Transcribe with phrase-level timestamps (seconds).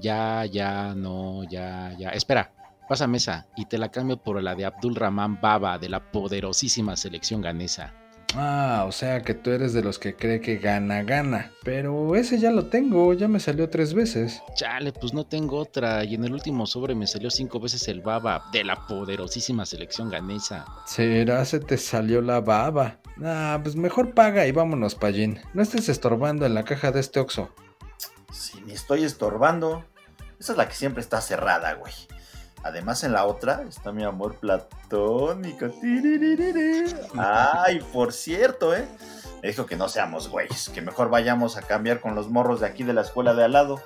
[0.00, 2.10] Ya, ya, no, ya, ya.
[2.10, 2.52] Espera,
[2.88, 6.96] pasa mesa y te la cambio por la de Abdul Rahman Baba de la poderosísima
[6.96, 7.94] selección ganesa.
[8.36, 11.50] Ah, o sea que tú eres de los que cree que gana, gana.
[11.64, 14.40] Pero ese ya lo tengo, ya me salió tres veces.
[14.54, 16.04] Chale, pues no tengo otra.
[16.04, 20.10] Y en el último sobre me salió cinco veces el baba de la poderosísima selección
[20.10, 20.64] ganesa.
[20.86, 22.98] ¿Será se te salió la baba?
[23.22, 25.40] Ah, pues mejor paga y vámonos, Pallín.
[25.52, 27.50] No estés estorbando en la caja de este Oxo.
[28.32, 29.84] Si ni estoy estorbando.
[30.38, 31.92] Esa es la que siempre está cerrada, güey.
[32.62, 35.66] Además, en la otra está mi amor platónico.
[37.18, 38.86] Ay, por cierto, ¿eh?
[39.42, 42.66] Me dijo que no seamos güeyes, que mejor vayamos a cambiar con los morros de
[42.66, 43.80] aquí de la escuela de al lado.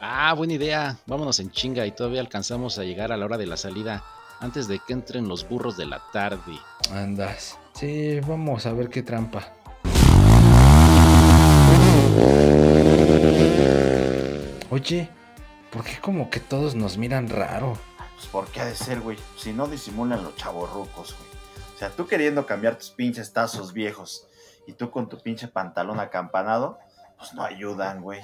[0.00, 0.98] Ah, buena idea.
[1.06, 4.04] Vámonos en chinga y todavía alcanzamos a llegar a la hora de la salida
[4.40, 6.58] antes de que entren los burros de la tarde.
[6.92, 7.58] Andas.
[7.74, 9.52] Sí, vamos a ver qué trampa.
[14.78, 15.08] Oye,
[15.72, 17.76] ¿por qué como que todos nos miran raro?
[18.14, 19.18] Pues por qué ha de ser, güey.
[19.36, 21.28] Si no disimulan los chavorrucos, güey.
[21.74, 24.28] O sea, tú queriendo cambiar tus pinches tazos viejos
[24.68, 26.78] y tú con tu pinche pantalón acampanado,
[27.18, 28.20] pues no ayudan, güey.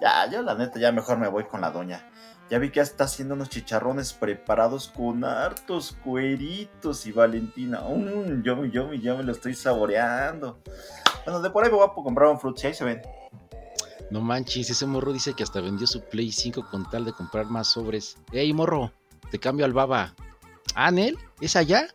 [0.00, 2.10] Ya, yo la neta ya mejor me voy con la doña.
[2.50, 7.80] Ya vi que ya está haciendo unos chicharrones preparados con hartos cueritos y Valentina.
[8.42, 10.58] Yo, yo, yo me lo estoy saboreando.
[11.24, 13.02] Bueno, de por ahí me voy a comprar un fruit, si ahí se ven.
[14.10, 17.46] No manches, ese morro dice que hasta vendió su Play 5 con tal de comprar
[17.46, 18.16] más sobres.
[18.32, 18.92] ¡Ey, morro!
[19.30, 20.14] Te cambio al baba.
[20.74, 21.18] ¿Ah, Nel?
[21.40, 21.88] ¿Es allá?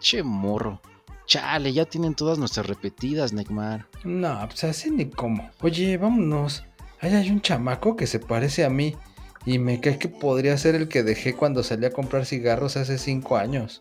[0.00, 0.80] Che, morro.
[1.26, 3.86] Chale, ya tienen todas nuestras repetidas, Neymar.
[4.04, 5.50] No, pues así ni cómo.
[5.60, 6.64] Oye, vámonos.
[7.00, 8.96] Ahí hay un chamaco que se parece a mí.
[9.44, 12.98] Y me cae que podría ser el que dejé cuando salí a comprar cigarros hace
[12.98, 13.80] cinco años.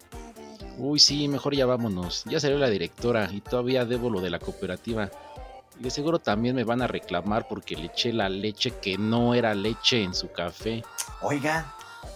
[0.78, 2.24] Uy, sí, mejor ya vámonos.
[2.26, 5.12] Ya salió la directora y todavía debo lo de la cooperativa.
[5.80, 9.34] Y de seguro también me van a reclamar porque le eché la leche que no
[9.34, 10.84] era leche en su café.
[11.22, 11.66] Oigan,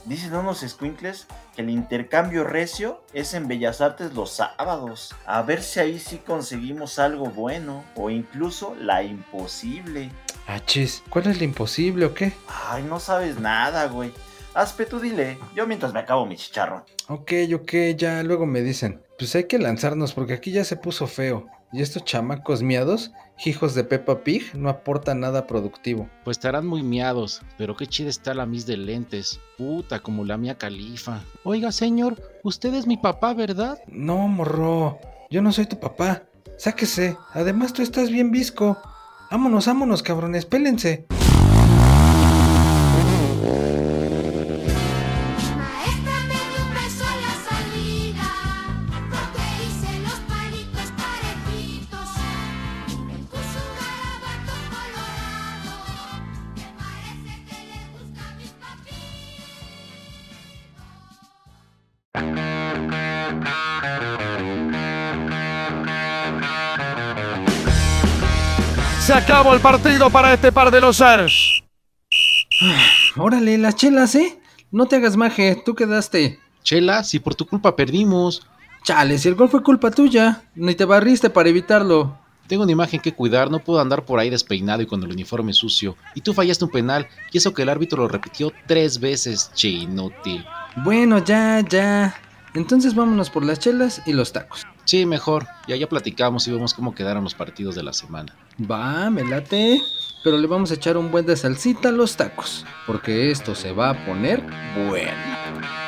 [0.05, 5.15] dicen unos squinkles que el intercambio recio es en Bellas Artes los sábados.
[5.25, 7.83] A ver si ahí sí conseguimos algo bueno.
[7.95, 10.11] O incluso la imposible.
[10.47, 12.33] Ah, chis, ¿cuál es la imposible o qué?
[12.69, 14.11] Ay, no sabes nada, güey.
[14.53, 15.37] Aspe, tú dile.
[15.53, 16.83] Yo mientras me acabo mi chicharrón.
[17.07, 19.01] Ok, ok, ya luego me dicen.
[19.17, 21.47] Pues hay que lanzarnos porque aquí ya se puso feo.
[21.73, 23.11] Y estos chamacos miados,
[23.43, 26.09] hijos de Peppa Pig, no aportan nada productivo.
[26.23, 29.39] Pues estarán muy miados, pero qué chida está la mis de lentes.
[29.57, 31.21] Puta, como la mía califa.
[31.43, 33.79] Oiga, señor, usted es mi papá, ¿verdad?
[33.87, 34.99] No, morro.
[35.29, 36.23] Yo no soy tu papá.
[36.57, 37.17] Sáquese.
[37.33, 38.77] Además, tú estás bien visco.
[39.31, 41.05] Vámonos, vámonos, cabrones, pélense.
[69.05, 71.61] Se acabó el partido para este par de los Ars.
[73.15, 74.39] Órale, las chelas, ¿eh?
[74.71, 76.39] No te hagas maje, tú quedaste.
[76.63, 78.47] Chela, si por tu culpa perdimos.
[78.83, 82.17] Chale, si el gol fue culpa tuya, ni te barriste para evitarlo.
[82.47, 85.53] Tengo una imagen que cuidar, no puedo andar por ahí despeinado y con el uniforme
[85.53, 85.95] sucio.
[86.15, 89.67] Y tú fallaste un penal, y eso que el árbitro lo repitió tres veces, che
[89.67, 90.43] inútil.
[90.77, 92.15] Bueno, ya, ya.
[92.55, 94.65] Entonces vámonos por las chelas y los tacos.
[94.85, 95.47] Sí, mejor.
[95.67, 98.35] Ya ya platicamos y vemos cómo quedaron los partidos de la semana.
[98.59, 99.81] Va, me late.
[100.23, 102.65] Pero le vamos a echar un buen de salsita a los tacos.
[102.87, 104.41] Porque esto se va a poner
[104.87, 105.84] bueno.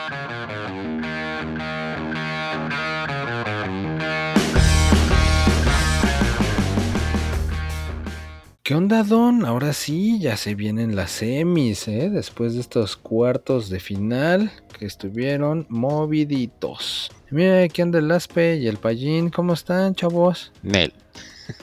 [8.67, 9.45] ¿Qué onda, Don?
[9.45, 12.09] Ahora sí, ya se vienen las semis, ¿eh?
[12.09, 17.09] Después de estos cuartos de final que estuvieron moviditos.
[17.29, 19.29] Mira, aquí anda el Aspe y el Pallín.
[19.29, 20.51] ¿Cómo están, chavos?
[20.63, 20.91] Nel.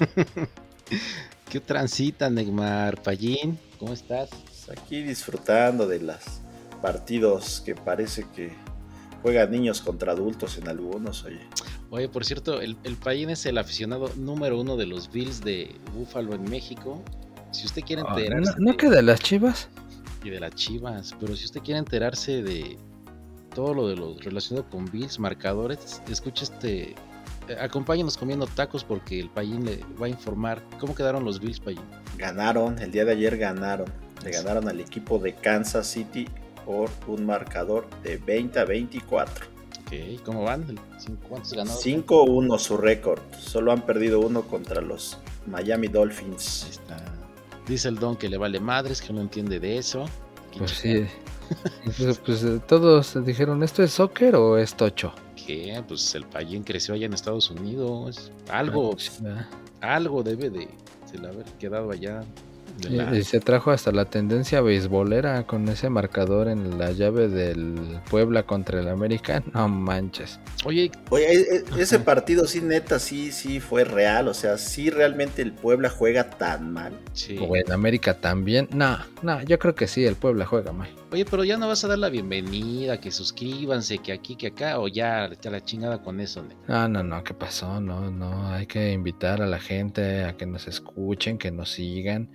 [1.50, 3.02] ¿Qué transita, Neymar?
[3.02, 4.30] Pallín, ¿cómo estás?
[4.30, 6.22] Pues Aquí disfrutando de los
[6.80, 8.50] partidos que parece que
[9.20, 11.46] juegan niños contra adultos en algunos, oye.
[11.90, 12.96] Oye, por cierto, el, el
[13.30, 17.02] es el aficionado número uno de los Bills de Buffalo en México.
[17.52, 19.68] Si usted quiere Ah, enterarse ¿No, no de- queda las chivas?
[20.24, 22.78] y de las Chivas, pero si usted quiere enterarse de
[23.54, 29.20] todo lo de lo relacionado con Bills, marcadores, escuche este, eh, acompáñenos comiendo tacos porque
[29.20, 31.82] el Payín le va a informar cómo quedaron los Bills, Payín.
[32.16, 33.86] Ganaron, el día de ayer ganaron.
[34.24, 36.26] Le ganaron al equipo de Kansas City
[36.64, 39.46] por un marcador de 20 a 24.
[39.86, 40.78] Ok, ¿cómo van?
[41.28, 41.84] ¿Cuántos ganados?
[41.84, 43.20] 5-1 su récord.
[43.38, 46.66] Solo han perdido uno contra los Miami Ahí Dolphins.
[46.70, 46.96] está.
[47.66, 50.04] Dice el Don que le vale madres, que no entiende de eso.
[50.58, 51.06] Pues sí.
[51.84, 55.12] Entonces, pues eh, todos dijeron, ¿esto es soccer o es tocho?
[55.46, 55.82] ¿Qué?
[55.86, 58.32] Pues el Payén creció allá en Estados Unidos.
[58.50, 59.46] Algo, Ah, pues, ah.
[59.80, 60.68] algo debe de,
[61.12, 62.22] de haber quedado allá.
[62.82, 67.28] Y, la- y se trajo hasta la tendencia beisbolera con ese marcador en la llave
[67.28, 69.42] del Puebla contra el América.
[69.54, 70.40] No manches.
[70.64, 74.28] Oye, Oye, e- e- ese partido sí, neta, sí, sí fue real.
[74.28, 76.98] O sea, sí realmente el Puebla juega tan mal.
[77.12, 77.36] sí.
[77.40, 78.68] O el América también.
[78.72, 80.88] No, no, yo creo que sí, el Puebla juega mal.
[81.12, 84.80] Oye, pero ya no vas a dar la bienvenida, que suscríbanse, que aquí, que acá,
[84.80, 86.42] o ya está la chingada con eso.
[86.42, 86.56] ne?
[86.66, 87.80] Ah, no, no, ¿qué pasó?
[87.80, 92.30] No, no, hay que invitar a la gente a que nos escuchen, que nos sigan,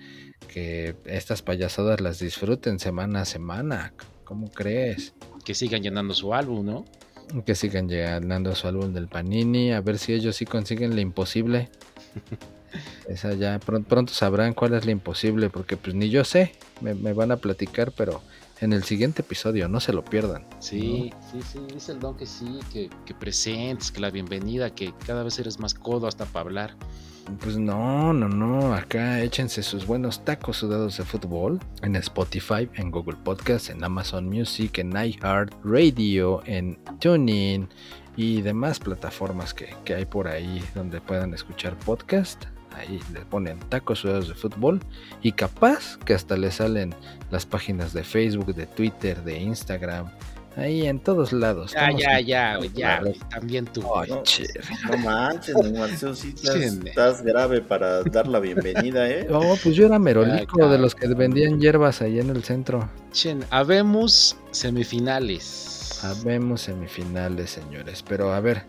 [0.52, 3.94] que estas payasadas las disfruten semana a semana.
[4.26, 5.14] ¿Cómo crees?
[5.46, 6.86] Que sigan llenando su álbum, ¿no?
[7.46, 11.02] Que sigan llegando a su álbum del Panini, a ver si ellos sí consiguen la
[11.02, 11.70] imposible.
[13.08, 16.52] Esa ya pron- pronto sabrán cuál es la imposible, porque pues ni yo sé,
[16.82, 18.22] me, me van a platicar, pero
[18.62, 20.46] en el siguiente episodio, no se lo pierdan.
[20.60, 24.94] Sí, sí, sí, dice el don que sí, que, que presentes, que la bienvenida, que
[25.06, 26.76] cada vez eres más codo hasta para hablar.
[27.40, 28.74] Pues no, no, no.
[28.74, 34.28] Acá échense sus buenos tacos sudados de fútbol en Spotify, en Google Podcast, en Amazon
[34.28, 37.70] Music, en iHeart Radio, en TuneIn
[38.18, 42.46] y demás plataformas que, que hay por ahí donde puedan escuchar podcast.
[42.76, 44.80] Ahí le ponen tacos sudados de fútbol
[45.22, 46.96] y capaz que hasta le salen
[47.32, 50.10] las páginas de Facebook, de Twitter, de Instagram.
[50.56, 51.72] Ahí en todos lados.
[51.74, 53.84] Ya, ya, ya, ya, también tú.
[53.96, 54.46] Ay, No, che.
[54.90, 59.28] no manches, no manches, sí estás, grave para dar la bienvenida, ¿eh?
[59.32, 62.90] Oh, pues yo era merolico Ya, de los que vendían hierbas ahí en el centro.
[63.12, 66.00] Chen, habemos semifinales.
[66.04, 68.04] Habemos semifinales, señores.
[68.08, 68.64] Pero a ver,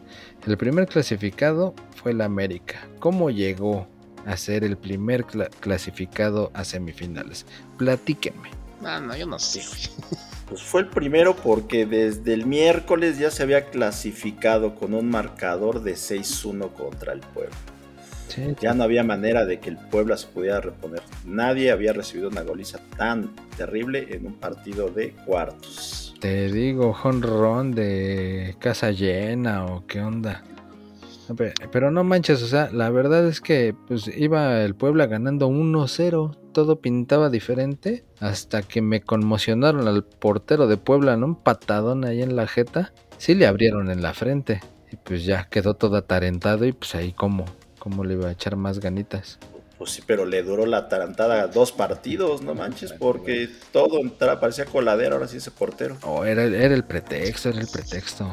[0.47, 2.87] el primer clasificado fue el América.
[2.99, 3.87] ¿Cómo llegó
[4.27, 7.47] a ser el primer cla- clasificado a semifinales?
[7.79, 8.51] Platíquenme.
[8.81, 10.11] No, no, yo no sé, güey.
[10.51, 15.81] Pues fue el primero porque desde el miércoles ya se había clasificado con un marcador
[15.85, 17.55] de 6-1 contra el Puebla.
[18.27, 21.03] Sí, Ya no había manera de que el Puebla se pudiera reponer.
[21.25, 26.10] Nadie había recibido una goliza tan terrible en un partido de cuartos.
[26.21, 30.45] Te digo, jonrón de casa llena o qué onda.
[31.73, 36.37] Pero no manches, o sea, la verdad es que pues iba el Puebla ganando 1-0,
[36.53, 41.27] todo pintaba diferente, hasta que me conmocionaron al portero de Puebla, ¿no?
[41.27, 44.61] Un patadón ahí en la jeta, sí le abrieron en la frente,
[44.93, 47.45] y pues ya quedó todo atarentado y pues ahí como,
[47.79, 49.39] como le iba a echar más ganitas.
[49.81, 54.67] Pues sí, pero le duró la tarantada dos partidos, no manches, porque todo entraba, parecía
[54.67, 55.97] coladera ahora sí ese portero.
[56.03, 58.27] Oh, era, era el pretexto, era el pretexto.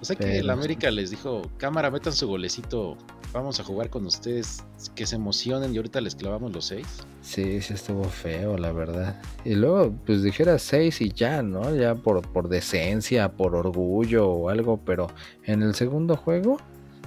[0.00, 2.96] O sea que Pero- el América les dijo, cámara, metan su golecito,
[3.32, 4.62] vamos a jugar con ustedes,
[4.94, 6.86] que se emocionen y ahorita les clavamos los seis.
[7.20, 9.20] Sí, sí estuvo feo, la verdad.
[9.44, 11.74] Y luego, pues dijera 6 y ya, ¿no?
[11.74, 15.08] Ya por, por decencia, por orgullo o algo, pero
[15.46, 16.58] en el segundo juego,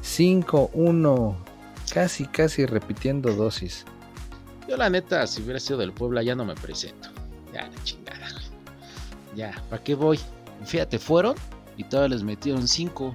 [0.04, 1.36] 5-1.
[1.94, 3.86] Casi, casi repitiendo dosis.
[4.68, 7.10] Yo la neta, si hubiera sido del Puebla, ya no me presento.
[7.54, 8.28] Ya, la chingada.
[9.36, 10.20] Ya, ¿para qué voy?
[10.66, 11.36] Fíjate, fueron
[11.78, 13.14] y todavía les metieron cinco.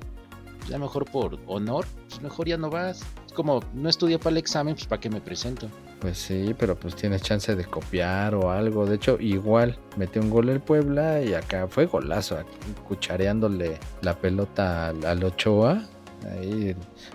[0.69, 3.02] Ya mejor por honor, pues mejor ya no vas.
[3.26, 5.69] Es como, no estudié para el examen, pues ¿para qué me presento?
[6.00, 8.87] Pues sí, pero pues tienes chance de copiar o algo.
[8.87, 12.39] De hecho, igual metió un gol el Puebla y acá fue golazo,
[12.89, 15.82] cuchareándole la pelota al, al Ochoa.
[16.29, 16.74] Ahí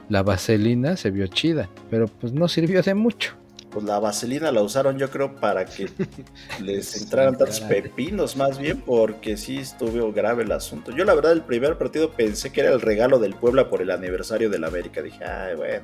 [0.09, 3.35] la vaselina se vio chida, pero pues no sirvió de mucho.
[3.69, 5.89] Pues la vaselina la usaron yo creo para que
[6.63, 10.91] les entraran tantos pepinos más bien, porque sí estuvo grave el asunto.
[10.91, 13.91] Yo la verdad el primer partido pensé que era el regalo del Puebla por el
[13.91, 15.01] aniversario del América.
[15.01, 15.83] Dije, ay bueno,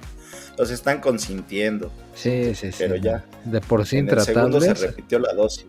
[0.57, 1.91] los están consintiendo.
[2.15, 2.77] Sí, sí, sí.
[2.77, 3.25] Pero ya.
[3.43, 5.67] De por sí en el segundo se repitió la dosis.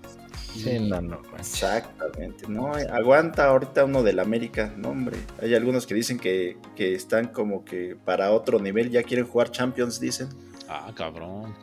[0.54, 1.20] Sí, no, no.
[1.38, 6.94] Exactamente, no, aguanta ahorita uno del América, no hombre, hay algunos que dicen que, que
[6.94, 10.28] están como que para otro nivel, ya quieren jugar Champions, dicen,
[10.68, 11.54] Ah, cabrón.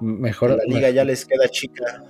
[0.00, 0.50] Mejor.
[0.50, 2.04] la liga ya les queda chica,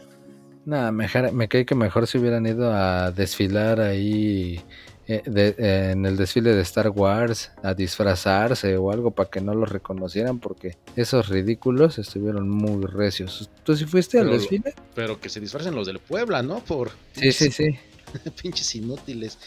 [0.65, 4.61] Nah, mejor, me cae que mejor se hubieran ido a desfilar ahí
[5.09, 9.41] eh, de- eh, en el desfile de Star Wars, a disfrazarse o algo para que
[9.41, 13.51] no los reconocieran, porque esos ridículos estuvieron muy recios.
[13.65, 14.75] ¿Tú sí fuiste al Pero- desfile?
[14.95, 16.59] Pero que se disfracen los del Puebla, ¿no?
[16.61, 17.79] Por Sí, sí, sí.
[18.43, 19.39] pinches inútiles.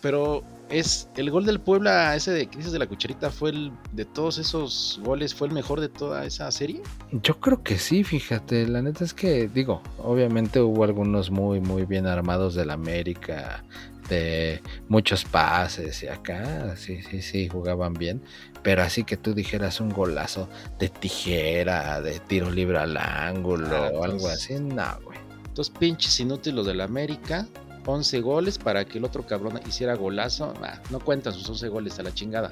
[0.00, 4.04] Pero es el gol del Puebla, ese de dices de la cucharita, fue el de
[4.04, 6.82] todos esos goles, fue el mejor de toda esa serie.
[7.22, 11.86] Yo creo que sí, fíjate, la neta es que, digo, obviamente hubo algunos muy, muy
[11.86, 13.64] bien armados del América,
[14.08, 18.22] de muchos pases y acá, sí, sí, sí, jugaban bien,
[18.62, 23.90] pero así que tú dijeras un golazo de tijera, de tiro libre al ángulo Ah,
[23.94, 24.34] o algo pues.
[24.34, 25.18] así, no, güey.
[25.54, 27.46] Dos pinches inútiles del América.
[27.86, 30.54] 11 goles para que el otro cabrón hiciera golazo.
[30.90, 32.50] No cuentan sus 11 goles a la chingada.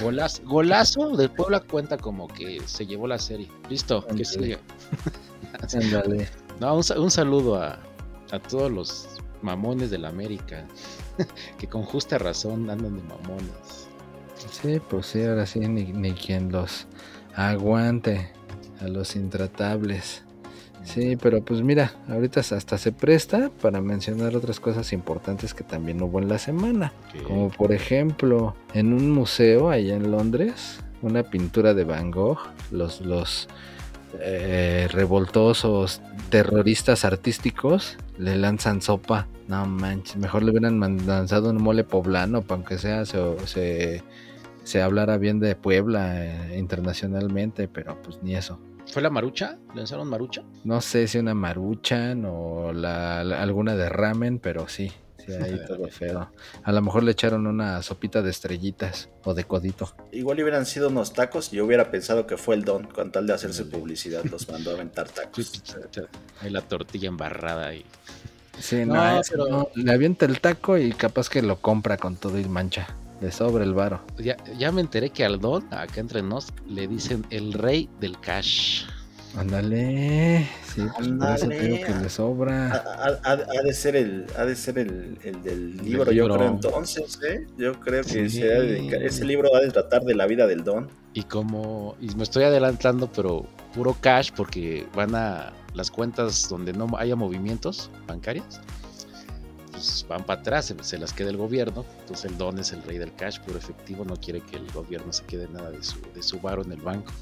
[0.00, 3.48] Golazo, golazo del Puebla cuenta como que se llevó la serie.
[3.68, 4.58] Listo, que sigue.
[6.60, 7.78] No, un, un saludo a,
[8.32, 9.08] a todos los
[9.42, 10.66] mamones del América.
[11.58, 13.88] que con justa razón andan de mamones.
[14.50, 16.86] Sí, pues sí, ahora sí, ni, ni quien los
[17.34, 18.30] aguante
[18.80, 20.22] a los intratables.
[20.84, 26.00] Sí, pero pues mira, ahorita hasta se presta para mencionar otras cosas importantes que también
[26.02, 26.92] hubo en la semana.
[27.26, 32.38] Como por ejemplo, en un museo allá en Londres, una pintura de Van Gogh,
[32.70, 33.48] los, los
[34.20, 36.00] eh, revoltosos
[36.30, 39.26] terroristas artísticos le lanzan sopa.
[39.48, 44.02] No manches, mejor le hubieran lanzado un mole poblano para aunque sea se, se,
[44.64, 48.58] se hablara bien de Puebla eh, internacionalmente, pero pues ni eso.
[48.92, 49.58] ¿Fue la Marucha?
[49.74, 50.42] ¿Lanzaron Marucha?
[50.64, 54.90] No sé si una maruchan o la, la- alguna de ramen, pero sí,
[55.28, 56.30] sí, ahí todo feo.
[56.62, 59.94] A lo mejor le echaron una sopita de estrellitas o de codito.
[60.12, 63.34] Igual hubieran sido unos tacos, yo hubiera pensado que fue el don, con tal de
[63.34, 63.78] hacerse Ándale.
[63.80, 65.62] publicidad, los mandó a aventar tacos.
[66.40, 67.84] Ahí la tortilla embarrada y
[68.58, 72.40] Sí, No, pero- no, le avienta el taco y capaz que lo compra con todo
[72.40, 72.88] y mancha.
[73.20, 74.00] Le sobra el varo.
[74.18, 78.18] Ya, ya me enteré que al Don, acá entre nos, le dicen el rey del
[78.18, 78.84] cash.
[79.36, 80.48] Ándale.
[80.82, 81.84] Sí, pues por eso te digo Ándale.
[81.84, 82.72] que le Ha, sobra.
[82.72, 86.34] ha- ha- ha de ser el, ha de ser el, el del libro, yo libro.
[86.36, 87.46] creo entonces, ¿eh?
[87.56, 88.40] Yo creo que Sí.
[88.40, 90.88] dedicar- ese libro ha de tratar de la vida del don.
[91.14, 96.72] Y como, y me estoy adelantando, pero puro cash porque van a las cuentas donde
[96.72, 98.60] no haya movimientos bancarios,
[99.72, 101.84] pues van para atrás, se, se las queda el gobierno.
[102.00, 105.12] Entonces el Don es el rey del cash, puro efectivo, no quiere que el gobierno
[105.12, 107.12] se quede nada de su, de su varo en el banco.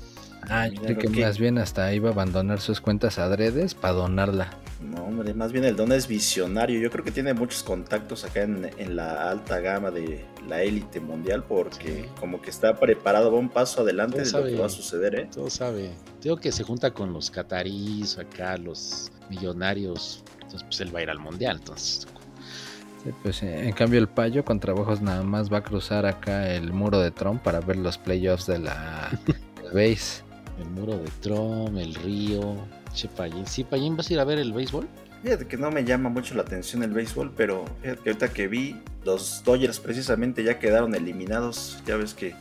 [0.49, 3.95] Ah, yo lo que que- más bien hasta iba a abandonar sus cuentas adredes para
[3.95, 4.51] donarla.
[4.81, 6.79] No, hombre, más bien el don es visionario.
[6.81, 11.01] Yo creo que tiene muchos contactos acá en, en la alta gama de la élite
[11.01, 12.09] mundial porque Sí.
[12.21, 14.61] como que está preparado, va un paso adelante Todo de lo que sabe.
[14.61, 15.29] va a suceder, ¿eh?
[15.35, 15.91] Todo sabe.
[16.21, 20.23] Tengo que se junta con los catarís, acá los millonarios.
[20.43, 21.57] Entonces, pues él va a ir al mundial.
[21.59, 22.07] Entonces,
[23.03, 26.53] Sí, pues eh, en cambio el payo con trabajos nada más va a cruzar acá
[26.53, 29.11] el muro de Trump para ver los playoffs de la
[29.73, 30.23] base.
[30.59, 32.57] El muro de Trump, el río.
[32.95, 33.47] Che, Payín.
[33.47, 34.89] ¿Sí, Payín, vas a ir a ver el béisbol?
[35.23, 38.49] Fíjate que no me llama mucho la atención el béisbol, pero fíjate que ahorita que
[38.49, 41.83] vi, los Dodgers precisamente ya quedaron eliminados.
[41.87, 42.35] Ya ves que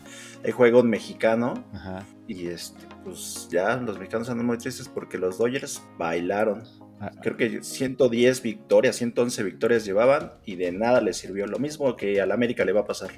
[0.44, 2.06] hay juego un mexicano Ajá.
[2.28, 6.64] y este, pues ya los mexicanos andan muy tristes porque los Dodgers bailaron.
[7.00, 11.48] Ah, Creo que 110 victorias, 111 victorias llevaban y de nada les sirvió.
[11.48, 13.10] Lo mismo que al América le va a pasar.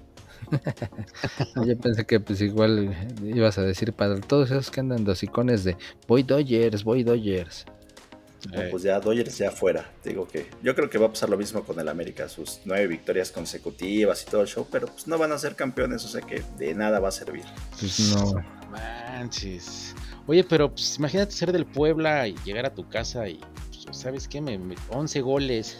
[1.66, 5.77] Yo pensé que pues igual ibas a decir para todos esos que andan dosicones de
[6.08, 7.66] voy Dodgers, voy Dodgers.
[8.51, 9.92] No, eh, pues ya Dodgers ya fuera.
[10.04, 12.88] Digo que yo creo que va a pasar lo mismo con el América, sus nueve
[12.88, 16.22] victorias consecutivas y todo el show, pero pues no van a ser campeones, o sea
[16.22, 17.44] que de nada va a servir.
[17.80, 18.34] Pues no.
[18.72, 19.96] manches.
[20.27, 23.39] Oye, pero pues, imagínate ser del Puebla y llegar a tu casa y,
[23.86, 24.39] pues, ¿sabes qué?
[24.42, 25.77] Me, me- 11 goles.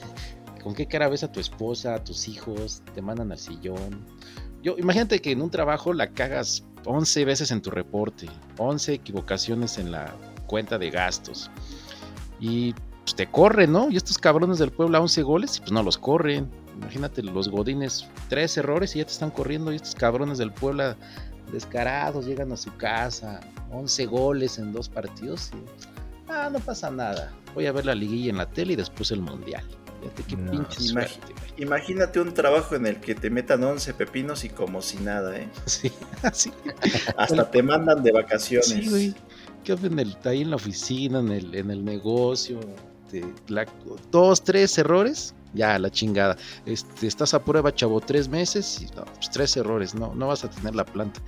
[0.64, 2.82] ¿Con qué cara ves a tu esposa, a tus hijos?
[2.96, 4.06] Te mandan al sillón.
[4.64, 9.78] Yo, imagínate que en un trabajo la cagas 11 veces en tu reporte, 11 equivocaciones
[9.78, 10.14] en la
[10.48, 11.52] cuenta de gastos.
[12.40, 12.74] Y
[13.04, 13.90] pues, te corren, ¿no?
[13.90, 16.50] Y estos cabrones del Puebla 11 goles pues no los corren.
[16.76, 19.72] Imagínate los godines, tres errores y ya te están corriendo.
[19.72, 20.96] Y estos cabrones del Puebla
[21.52, 23.40] descarados llegan a su casa,
[23.72, 25.52] 11 goles en dos partidos.
[25.54, 27.32] Y, ah, no pasa nada.
[27.54, 29.64] Voy a ver la liguilla en la tele y después el mundial.
[30.16, 31.48] Fíjate qué No, pinche imagi- suerte, güey.
[31.58, 35.50] Imagínate un trabajo en el que te metan 11 pepinos y como si nada, ¿eh?
[35.66, 35.92] Sí,
[36.24, 36.52] así.
[37.18, 38.68] Hasta te mandan de vacaciones.
[38.68, 39.16] Sí, güey.
[39.64, 42.60] ¿Qué hacen el- ahí en la oficina, en el, en el negocio?
[43.12, 43.66] Te- la-
[44.12, 46.38] dos, tres errores, ya, la chingada.
[46.66, 50.44] Este, estás a prueba, chavo, tres meses y no, pues, tres errores, no, no vas
[50.46, 51.20] a tener la planta.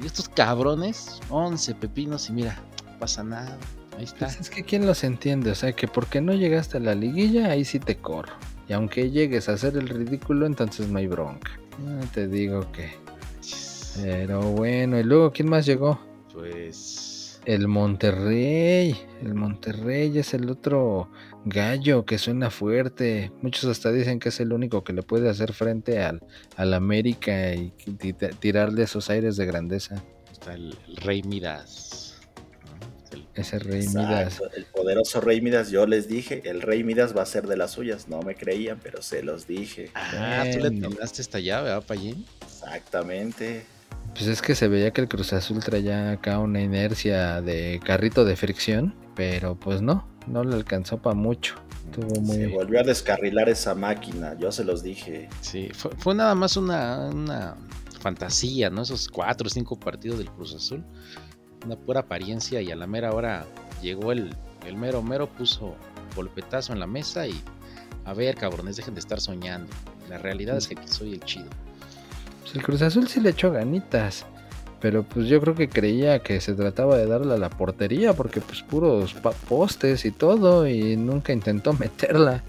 [0.00, 3.58] Y estos cabrones, 11 pepinos y mira, no pasa nada.
[3.96, 4.26] Ahí está.
[4.26, 7.50] Pues es que quién los entiende, o sea que porque no llegaste a la liguilla,
[7.50, 8.32] ahí sí te corro.
[8.68, 11.52] Y aunque llegues a hacer el ridículo, entonces no hay bronca.
[11.78, 12.90] No te digo que.
[14.02, 16.00] Pero bueno, y luego ¿quién más llegó?
[16.32, 17.40] Pues.
[17.44, 18.96] El Monterrey.
[19.20, 21.10] El Monterrey es el otro
[21.44, 23.32] gallo que suena fuerte.
[23.42, 26.22] Muchos hasta dicen que es el único que le puede hacer frente al,
[26.56, 30.02] al América y ti- tirarle esos aires de grandeza.
[30.30, 32.11] Está el, el Rey Midas.
[33.12, 34.42] El- Ese Rey Exacto, Midas.
[34.56, 37.72] El poderoso Rey Midas, yo les dije, el Rey Midas va a ser de las
[37.72, 38.08] suyas.
[38.08, 39.90] No me creían, pero se los dije.
[39.94, 42.24] Ah, tú le atinaste esta llave, ¿verdad, Payín?
[42.42, 43.64] Exactamente.
[44.14, 48.24] Pues es que se veía que el Cruz Azul traía acá una inercia de carrito
[48.24, 51.54] de fricción, pero pues no, no le alcanzó para mucho.
[51.86, 52.46] Estuvo Se muy...
[52.46, 55.28] volvió a descarrilar esa máquina, yo se los dije.
[55.40, 57.56] Sí, fue, fue nada más una, una
[58.00, 58.82] fantasía, ¿no?
[58.82, 60.84] Esos cuatro o cinco partidos del Cruz Azul.
[61.64, 63.46] Una pura apariencia y a la mera hora
[63.80, 64.34] llegó el,
[64.66, 65.74] el mero mero, puso
[66.16, 67.40] golpetazo en la mesa y
[68.04, 69.70] a ver, cabrones, dejen de estar soñando.
[70.08, 71.48] La realidad es que aquí soy el chido.
[72.40, 74.26] Pues el Cruz Azul sí le echó ganitas.
[74.80, 78.40] Pero pues yo creo que creía que se trataba de darle a la portería porque
[78.40, 79.14] pues puros
[79.48, 82.42] postes y todo y nunca intentó meterla.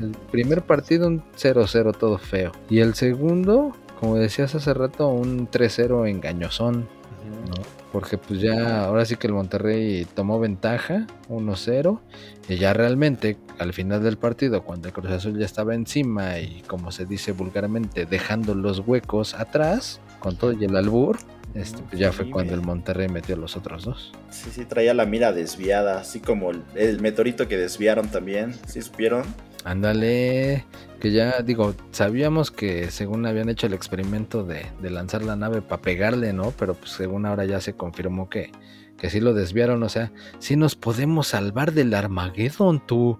[0.00, 2.50] El primer partido un 0-0 todo feo.
[2.68, 6.88] Y el segundo, como decías hace rato, un 3-0 engañosón.
[7.28, 7.54] ¿No?
[7.92, 12.00] Porque pues ya ahora sí que el Monterrey tomó ventaja 1-0
[12.48, 16.62] y ya realmente al final del partido cuando el Cruz Azul ya estaba encima y
[16.66, 21.18] como se dice vulgarmente dejando los huecos atrás con todo y el albur
[21.54, 24.12] este, pues ya fue cuando el Monterrey metió los otros dos.
[24.28, 28.54] Sí, sí, traía la mira desviada, así como el, el meteorito que desviaron también.
[28.66, 29.22] ¿Sí supieron?
[29.64, 30.66] Ándale,
[31.00, 35.62] que ya digo, sabíamos que según habían hecho el experimento de, de lanzar la nave
[35.62, 36.52] para pegarle, ¿no?
[36.52, 38.52] Pero pues según ahora ya se confirmó que,
[38.98, 43.18] que sí lo desviaron, o sea, sí nos podemos salvar del Armageddon, tú.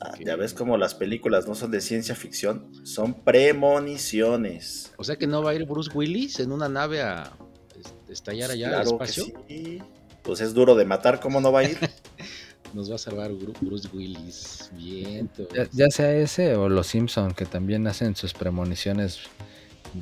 [0.00, 0.12] Ah.
[0.24, 4.92] Ya ves como las películas no son de ciencia ficción, son premoniciones.
[4.98, 7.32] O sea que no va a ir Bruce Willis en una nave a
[7.78, 9.24] este, estallar allá al Claro que espacio.
[9.48, 9.82] sí.
[10.22, 11.78] Pues es duro de matar, ¿cómo no va a ir?
[12.74, 14.70] Nos va a salvar Bruce Willis.
[14.74, 19.20] Bien, Ya, ya sea ese o los Simpson que también hacen sus premoniciones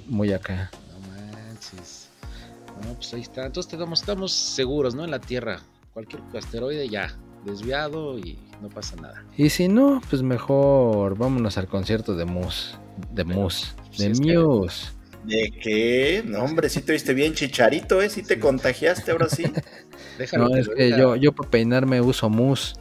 [0.07, 0.71] muy acá.
[0.91, 2.09] No manches.
[2.83, 3.47] No, pues ahí está.
[3.47, 5.05] Entonces estamos, estamos seguros, ¿no?
[5.05, 5.61] En la Tierra.
[5.93, 7.17] Cualquier asteroide ya.
[7.45, 9.23] Desviado y no pasa nada.
[9.37, 12.75] Y si no, pues mejor vámonos al concierto de Muse.
[13.13, 13.67] De Bueno, Muse.
[13.97, 14.87] pues De Muse.
[15.25, 16.23] ¿De qué?
[16.27, 18.11] No, hombre, sí te viste bien chicharito, ¿eh?
[18.11, 19.45] Sí te contagiaste ahora sí.
[20.19, 22.75] Déjalo, No, es que diga, yo, yo para peinarme uso Muse.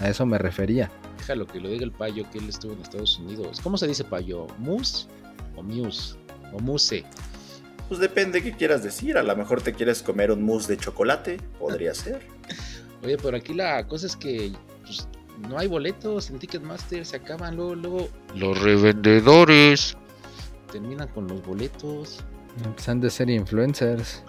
[0.00, 0.90] A eso me refería.
[1.18, 3.60] déjalo que lo diga el payo que él estuvo en Estados Unidos.
[3.62, 4.46] ¿Cómo se dice payo?
[4.58, 5.08] ¿Mus
[5.56, 6.16] o Muse?
[6.54, 7.04] ¿O Muse?
[7.88, 9.18] Pues depende qué quieras decir.
[9.18, 12.22] A lo mejor te quieres comer un mousse de chocolate, podría ser.
[13.04, 14.52] Oye, pero aquí la cosa es que
[14.84, 15.06] pues,
[15.48, 19.96] no hay boletos en Ticketmaster, se acaban luego, luego los revendedores
[20.70, 22.24] terminan con los boletos.
[22.74, 24.22] Pues han de ser influencers.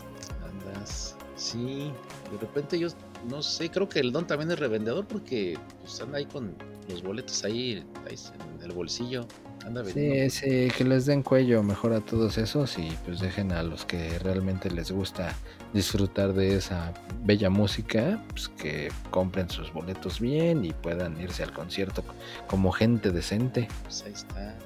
[0.43, 1.91] Andas, sí,
[2.32, 2.88] de repente yo
[3.30, 6.56] no sé, creo que el Don también es revendedor porque pues anda ahí con
[6.89, 8.15] los boletos ahí, ahí
[8.58, 9.27] en el bolsillo,
[9.65, 10.30] anda vendiendo.
[10.30, 13.86] Sí, sí, que les den cuello mejor a todos esos y pues dejen a los
[13.86, 15.36] que realmente les gusta
[15.73, 21.54] disfrutar de esa bella música, pues que compren sus boletos bien y puedan irse al
[21.54, 22.04] concierto
[22.47, 23.67] como gente decente.
[23.84, 24.58] Pues ahí está.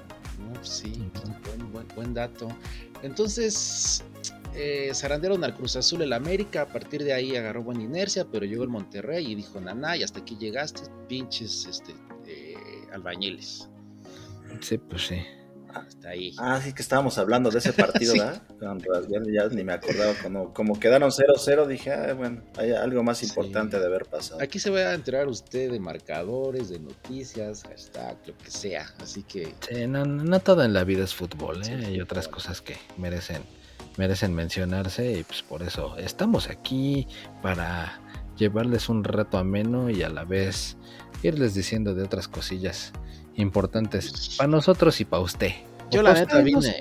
[0.62, 0.92] Sí,
[1.94, 2.48] buen dato.
[3.02, 4.04] Entonces,
[4.54, 6.62] eh, zarandearon al Cruz Azul el América.
[6.62, 10.02] A partir de ahí agarró buena inercia, pero llegó el Monterrey y dijo: Naná, y
[10.02, 11.92] hasta aquí llegaste, pinches este,
[12.26, 12.56] eh,
[12.92, 13.68] albañiles.
[14.60, 15.16] Sí, pues sí.
[15.86, 16.34] Hasta ahí.
[16.38, 18.18] Ah, sí que estábamos hablando de ese partido, Sí.
[18.20, 18.42] ¿verdad?
[19.08, 20.12] Ya, ya ni me acordaba.
[20.22, 23.26] Como, como quedaron 0-0, dije, ah, bueno, hay algo más Sí.
[23.26, 24.40] importante de haber pasado.
[24.40, 28.86] Aquí se va a enterar usted de marcadores, de noticias, hashtag, lo que sea.
[29.00, 31.64] Así que, Sí, no, no- todo en la vida es fútbol, ¿eh?
[31.64, 33.42] Sí, Hay otras cosas que merecen,
[33.96, 37.08] merecen mencionarse y pues por eso estamos aquí
[37.42, 38.00] para
[38.36, 40.76] llevarles un rato ameno y a la vez
[41.22, 42.92] irles diciendo de otras cosillas
[43.36, 45.52] importantes para nosotros y para usted.
[45.90, 46.76] Yo la neta vine-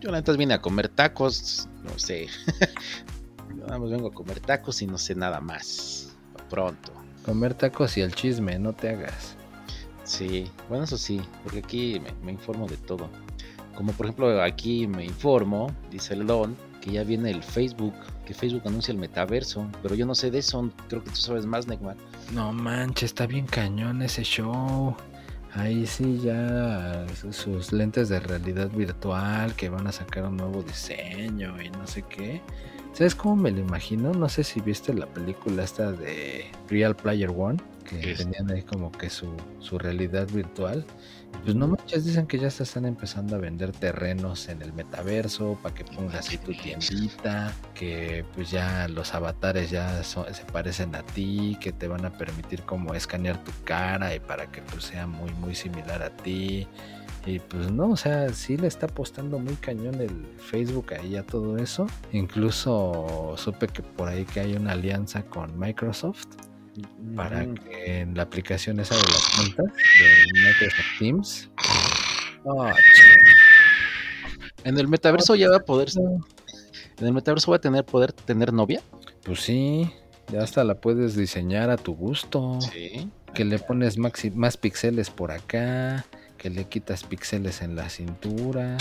[0.00, 2.26] yo la neta vine a comer tacos, no sé.
[3.50, 6.14] Yo nada más vengo a comer tacos y no sé nada más.
[6.48, 6.92] Pronto.
[7.24, 9.34] Comer tacos y el chisme, no te hagas.
[10.04, 13.10] Sí, bueno, eso sí, porque aquí me, me informo de todo.
[13.74, 18.34] Como por ejemplo, aquí me informo, dice el Don, que ya viene el Facebook, que
[18.34, 21.66] Facebook anuncia el metaverso, pero yo no sé de eso, creo que tú sabes más,
[21.66, 21.96] Neymar.
[22.32, 24.94] No manches, está bien cañón ese show.
[25.54, 30.62] Ahí sí ya su- sus lentes de realidad virtual que van a sacar un nuevo
[30.62, 32.40] diseño y no sé qué.
[32.92, 34.12] ¿Sabes cómo me lo imagino?
[34.12, 38.92] No sé si viste la película esta de Real Player One, que tenían ahí como
[38.92, 40.84] que su, su realidad virtual.
[41.42, 45.58] Pues no manches, dicen que ya se están empezando a vender terrenos en el metaverso
[45.62, 51.02] para que pongas ahí tu tiendita, que pues ya los avatares ya se parecen a
[51.02, 55.06] ti, que te van a permitir como escanear tu cara y para que pues sea
[55.06, 56.68] muy muy similar a ti.
[57.26, 61.22] Y pues no, o sea, sí le está apostando muy cañón el Facebook ahí a
[61.24, 61.86] todo eso.
[62.12, 66.26] Incluso supe que por ahí que hay una alianza con Microsoft
[67.16, 71.50] para que en la aplicación esa de las cuentas de Microsoft Teams.
[72.46, 72.74] Ah,
[74.64, 76.20] En el metaverso ya va a poder, no.
[76.98, 78.82] en el metaverso va a tener poder tener novia.
[79.24, 79.90] Pues sí,
[80.32, 82.58] ya hasta la puedes diseñar a tu gusto.
[82.60, 83.08] Sí.
[83.34, 86.04] que le pones maxi- más píxeles por acá,
[86.36, 88.76] que le quitas píxeles en la cintura.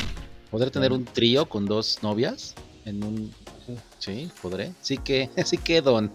[0.49, 2.55] ¿Podré tener un trío con dos novias?
[2.85, 3.31] En un.
[3.99, 4.71] Sí, podré.
[4.81, 6.11] Sí que, sí que, Don.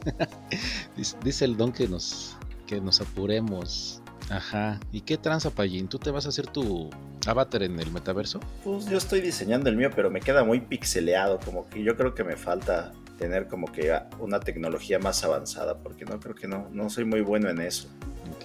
[1.25, 4.01] dice, el Don que nos, que nos apuremos.
[4.31, 4.81] Ajá.
[4.91, 5.87] ¿Y qué tranza, Pallín?
[5.89, 6.89] ¿Tú te vas a hacer tu
[7.27, 8.41] avatar en el metaverso?
[8.65, 12.15] Pues yo estoy diseñando el mío, pero me queda muy pixeleado, como que yo creo
[12.15, 16.69] que me falta tener como que una tecnología más avanzada, porque no creo que no,
[16.73, 17.89] no soy muy bueno en eso.
[18.35, 18.45] Ok.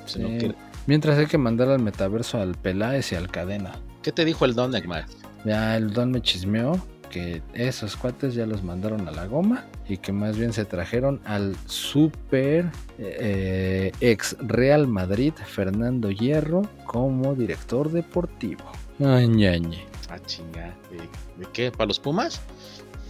[0.00, 0.18] Pues Sí.
[0.20, 0.54] no quiere-
[0.86, 3.72] Mientras hay que mandar al metaverso al Peláez y al Cadena.
[4.02, 5.06] ¿Qué te dijo el Don, Egmar?
[5.44, 9.98] Ya el Don me chismeó que esos cuates ya los mandaron a la goma y
[9.98, 17.90] que más bien se trajeron al super eh, ex Real Madrid Fernando Hierro como director
[17.90, 18.64] deportivo.
[19.04, 19.84] Ay, ñañe.
[20.08, 20.74] Ah, chinga.
[20.90, 20.98] ¿De,
[21.44, 21.70] de qué?
[21.70, 22.40] ¿Para los Pumas?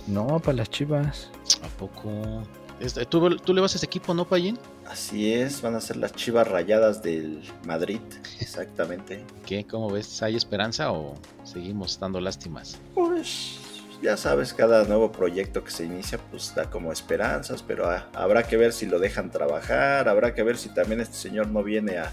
[0.07, 1.31] No, para las chivas.
[1.63, 2.43] ¿A poco?
[2.81, 4.59] Este, ¿Tú, tú le vas a ese equipo, no, Pallín?
[4.87, 8.01] Así es, van a ser las chivas rayadas del Madrid,
[8.41, 9.25] exactamente.
[9.47, 9.65] ¿Qué?
[9.65, 10.23] ¿Cómo ves?
[10.23, 12.79] ¿Hay esperanza o seguimos dando lástimas?
[12.95, 13.59] Pues
[14.03, 18.43] ya sabes, cada nuevo proyecto que se inicia pues da como esperanzas, pero ah, habrá
[18.45, 21.99] que ver si lo dejan trabajar, habrá que ver si también este señor no viene
[21.99, 22.13] a,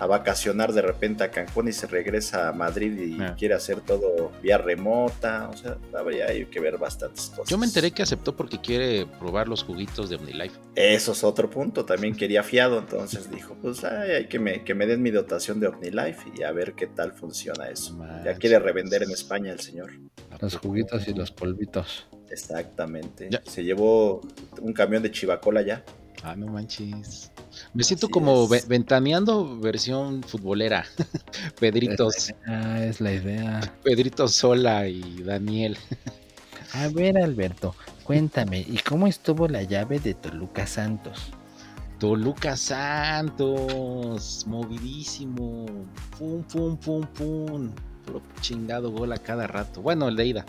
[0.00, 3.36] a vacacionar de repente a Cancún y se regresa a Madrid y Ah.
[3.38, 7.48] quiere hacer todo vía remota, o sea, habría hay que ver bastantes cosas.
[7.48, 10.58] Yo me enteré que aceptó porque quiere probar los juguitos de OmniLife.
[10.74, 14.74] Eso es otro punto, también quería fiado, entonces dijo, pues ay, hay que me, que
[14.74, 17.98] me den mi dotación de OmniLife y a ver qué tal funciona eso.
[18.24, 19.90] Ya quiere revender en España el señor.
[20.30, 22.06] ¿A Los juguitos y los polvitos.
[22.30, 23.28] Exactamente.
[23.30, 23.42] Ya.
[23.44, 24.20] Se llevó
[24.60, 25.84] un camión de chivacola ya.
[26.22, 27.30] Ah, no manches.
[27.74, 30.84] Me siento Así como ve- ventaneando versión futbolera.
[31.60, 33.60] Pedritos, Ah, es la idea.
[33.82, 35.76] Pedrito Sola y Daniel.
[36.74, 41.32] A ver, Alberto, cuéntame, ¿y cómo estuvo la llave de Toluca Santos?
[41.98, 45.66] Toluca Santos, movidísimo.
[46.18, 47.70] Pum, pum, pum, pum.
[48.06, 49.82] Puro chingado gol a cada rato.
[49.82, 50.46] Bueno, el de ida,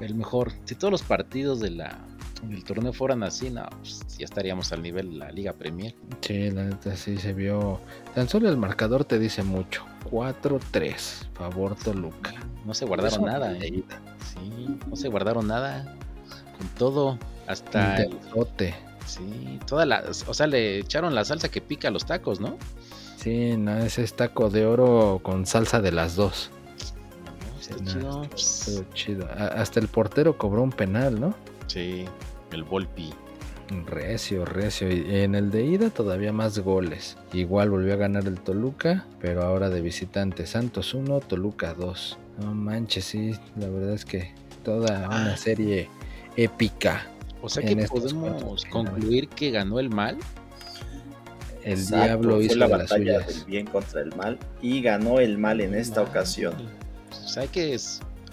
[0.00, 0.52] el mejor.
[0.64, 1.98] Si todos los partidos de la,
[2.48, 5.94] del torneo fueran así, no, pues ya estaríamos al nivel de la Liga Premier.
[6.20, 7.80] Sí, la neta sí se vio.
[8.14, 9.84] Tan solo el marcador te dice mucho.
[10.10, 12.34] 4-3, favor Toluca.
[12.64, 13.82] No se guardaron Eso, nada, ¿eh?
[14.34, 15.94] Sí, no se guardaron nada.
[16.58, 18.74] Con todo, hasta el- azote.
[19.06, 22.56] Sí, toda la, o sea, le echaron la salsa que pica a los tacos, ¿no?
[23.18, 26.50] Sí, no, ese es taco de oro con salsa de las dos.
[27.60, 28.84] Está no, chido.
[28.94, 29.26] Chido.
[29.36, 31.34] A- hasta el portero cobró un penal, ¿no?
[31.66, 32.04] Sí,
[32.54, 33.12] el Volpi.
[33.86, 34.90] Recio, recio.
[34.92, 37.16] Y en el de ida todavía más goles.
[37.32, 40.46] Igual volvió a ganar el Toluca, pero ahora de visitante.
[40.46, 42.18] Santos 1, Toluca 2.
[42.40, 44.32] No manches, sí, la verdad es que
[44.64, 45.88] toda una serie
[46.36, 47.06] épica.
[47.40, 50.18] O sea que podemos concluir que ganó el mal.
[51.62, 53.26] El Exacto, diablo fue hizo la de las batalla suyas.
[53.26, 56.10] del bien contra el mal y ganó el mal en esta Mal.
[56.10, 56.54] ocasión.
[57.10, 57.78] O sea, hay que,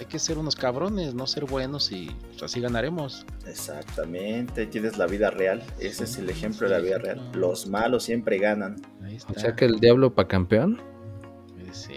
[0.01, 3.23] hay que ser unos cabrones, no ser buenos y pues, así ganaremos.
[3.45, 5.61] Exactamente, tienes la vida real.
[5.79, 7.21] Ese es el Sí, ejemplo sí, de la vida real.
[7.33, 8.81] Los malos siempre ganan.
[9.03, 9.33] Ahí está.
[9.35, 10.81] O sea que el diablo para campeón.
[11.63, 11.87] Pues,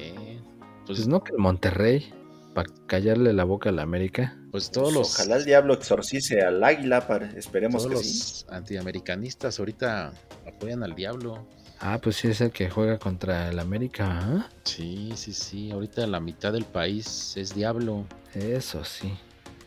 [0.87, 2.13] Pues, no que el Monterrey,
[2.55, 4.37] para callarle la boca a la América.
[4.51, 8.19] pues todos Pues los, Ojalá el diablo exorcice al águila, para, esperemos todos que sí.
[8.19, 10.13] los antiamericanistas ahorita
[10.47, 11.49] apoyan al diablo.
[11.87, 14.09] Ah, pues sí es el que juega contra el América.
[14.09, 14.49] ¿ah?
[14.65, 15.71] Sí, sí, sí.
[15.71, 18.07] Ahorita la mitad del país es diablo.
[18.35, 19.13] Eso sí,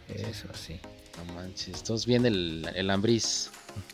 [0.07, 0.79] eso sí.
[1.15, 1.77] No manches.
[1.77, 3.51] Entonces viene el, el Ambriz.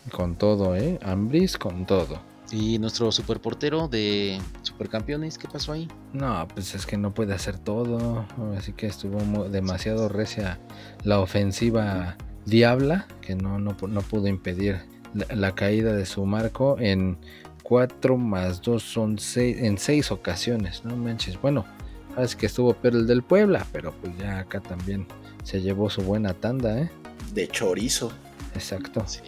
[0.09, 0.97] Con todo, ¿eh?
[1.03, 2.21] Ambris con todo.
[2.49, 5.89] Y nuestro superportero de supercampeones, ¿qué pasó ahí?
[6.13, 8.25] No, pues es que no puede hacer todo.
[8.57, 10.61] Así que estuvo demasiado recia
[11.03, 14.79] la ofensiva Diabla, que no, no, no pudo impedir
[15.13, 17.17] la, la caída de su marco en
[17.63, 20.83] 4 más 2 son 6 en 6 ocasiones.
[20.85, 21.41] No manches.
[21.41, 21.65] Bueno,
[22.13, 25.07] sabes que estuvo peor el del Puebla, pero pues ya acá también
[25.43, 26.91] se llevó su buena tanda, ¿eh?
[27.33, 28.11] De chorizo.
[28.53, 29.03] Exacto.
[29.07, 29.21] Sí.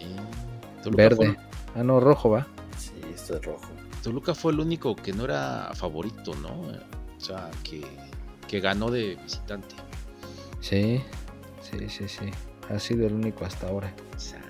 [0.82, 1.26] Toluca Verde.
[1.34, 1.36] Fue,
[1.74, 2.46] Ah, no, rojo va.
[2.78, 3.68] Sí, esto es rojo.
[4.02, 6.60] Toluca fue el único que no era favorito, ¿no?
[6.60, 7.82] O sea, que,
[8.48, 9.74] que ganó de visitante.
[10.60, 11.02] Sí,
[11.60, 12.30] sí, sí, sí.
[12.70, 13.92] Ha sido el único hasta ahora.
[14.16, 14.42] Sale,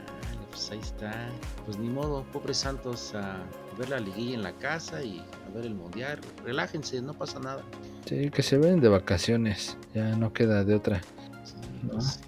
[0.51, 1.29] pues ahí está.
[1.64, 3.38] Pues ni modo, pobres Santos, a
[3.79, 6.21] ver la liguilla en la casa y a ver el mundial.
[6.45, 7.62] Relájense, no pasa nada.
[8.07, 9.77] Sí, que se ven de vacaciones.
[9.95, 11.01] Ya no queda de otra.
[11.45, 11.95] Sí, ¿No?
[11.95, 12.21] no sé.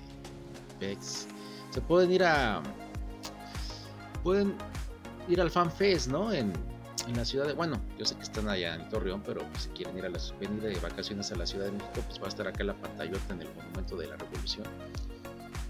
[0.79, 1.27] Pex.
[1.71, 2.63] Se pueden ir a.
[4.23, 4.55] Pueden
[5.29, 6.33] ir al FanFest, ¿no?
[6.33, 6.53] En,
[7.07, 7.53] en la ciudad de.
[7.53, 10.35] Bueno, yo sé que están allá en Torreón, pero pues, si quieren ir a las,
[10.39, 13.35] venir de vacaciones a la Ciudad de México, pues va a estar acá la pantallota
[13.35, 14.67] en el Monumento de la Revolución.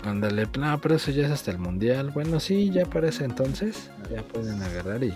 [0.09, 2.11] Ándale, no, pero eso ya es hasta el mundial.
[2.11, 5.15] Bueno, sí, ya para ese entonces ya pueden agarrar y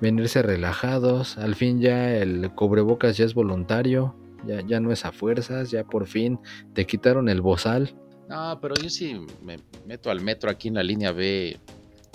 [0.00, 1.38] venirse relajados.
[1.38, 4.14] Al fin ya el cubrebocas ya es voluntario,
[4.46, 6.38] ya, ya no es a fuerzas, ya por fin
[6.74, 7.94] te quitaron el bozal.
[8.28, 11.58] No, pero yo sí me meto al metro aquí en la línea B.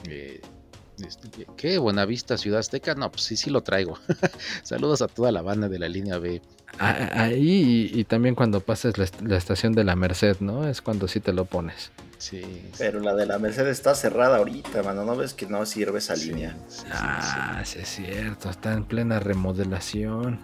[0.09, 0.41] eh,
[1.05, 1.77] este, ¿Qué?
[1.77, 2.95] Buenavista, Ciudad Azteca.
[2.95, 3.99] No, pues sí, sí lo traigo.
[4.63, 6.41] Saludos a toda la banda de la línea B.
[6.79, 10.67] Ah, Ahí y, y también cuando pases la estación de la Merced, ¿no?
[10.67, 11.91] Es cuando sí te lo pones.
[12.17, 12.41] Sí.
[12.41, 15.03] sí, Pero la de la Merced está cerrada ahorita, mano.
[15.05, 16.57] ¿No ves que no sirve esa sí, línea?
[16.67, 20.39] sí, sí, Ah, sí es cierto, está en plena remodelación.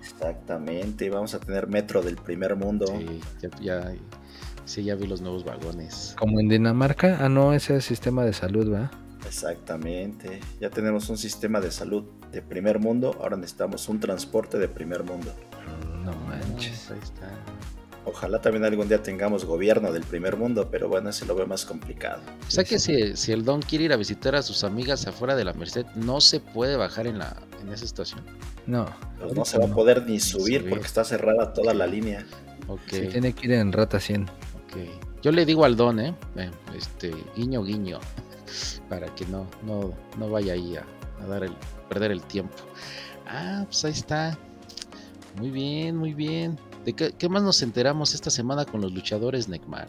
[0.00, 1.10] Exactamente.
[1.10, 2.86] Vamos a tener metro del primer mundo.
[2.86, 3.94] sí, ya, ya,
[4.64, 6.14] sí, ya vi los nuevos vagones.
[6.18, 8.90] Como en Dinamarca, ah, no, ese es sistema de salud, ¿va?
[9.26, 10.40] Exactamente.
[10.60, 13.16] Ya tenemos un sistema de salud de primer mundo.
[13.20, 15.32] Ahora necesitamos un transporte de primer mundo.
[16.04, 16.90] No manches.
[16.92, 17.28] Ahí está.
[18.08, 21.64] Ojalá también algún día tengamos gobierno del primer mundo, pero bueno, ese lo veo más
[21.66, 22.22] complicado.
[22.46, 25.34] O sea que si, si el Don quiere ir a visitar a sus amigas afuera
[25.34, 28.24] de la Merced, no se puede bajar en la en esa estación.
[28.66, 28.86] No,
[29.18, 30.70] Pues no se va a poder ni subir subir.
[30.70, 32.24] porque está cerrada toda la línea.
[32.68, 34.22] Ok, sí tiene que ir en Rata 100.
[34.22, 34.76] ok.
[35.22, 36.14] Yo le digo al Don, ¿eh?
[36.36, 37.98] Eh, Este, guiño, guiño.
[38.88, 40.84] Para que no, no, no vaya ahí a,
[41.20, 41.52] a dar el,
[41.88, 42.54] perder el tiempo.
[43.26, 44.38] Ah, pues ahí está.
[45.38, 46.56] Muy bien, muy bien.
[46.86, 49.88] ¿De qué, qué más nos enteramos esta semana con los luchadores, Necmar?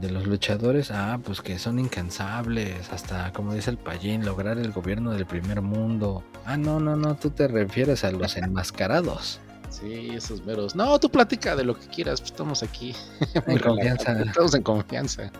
[0.00, 4.70] De los luchadores, ah, pues que son incansables, hasta como dice el Payín, lograr el
[4.72, 6.22] gobierno del primer mundo.
[6.44, 9.40] Ah, no, no, no, tú te refieres a los enmascarados.
[9.70, 10.74] Sí, esos meros.
[10.74, 12.94] No, tú platica de lo que quieras, pues estamos aquí.
[13.46, 15.30] En confianza, Estamos en confianza.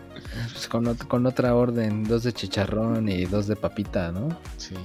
[0.53, 4.29] pues con, ot- con otra orden, dos de chicharrón y dos de papita, ¿no?
[4.57, 4.75] Sí.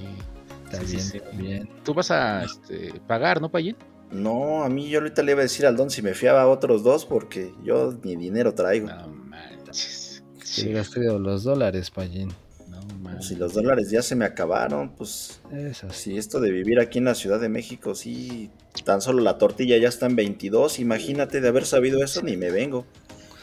[0.72, 1.68] Está Sí, bien.
[1.84, 3.76] Tú vas a este, pagar, ¿no, Payín?
[4.10, 6.48] No, a mí yo ahorita le iba a decir al don si me fiaba a
[6.48, 8.88] otros dos porque yo ni dinero traigo.
[8.88, 10.22] No manches.
[10.42, 12.32] Sí, gasté los dólares, Payín.
[12.68, 13.28] No manches.
[13.28, 17.06] Si los dólares ya se me acabaron, pues Eso si esto de vivir aquí en
[17.06, 18.50] la Ciudad de México, sí,
[18.84, 22.50] tan solo la tortilla ya está en 22, imagínate de haber sabido eso, ni me
[22.50, 22.86] vengo.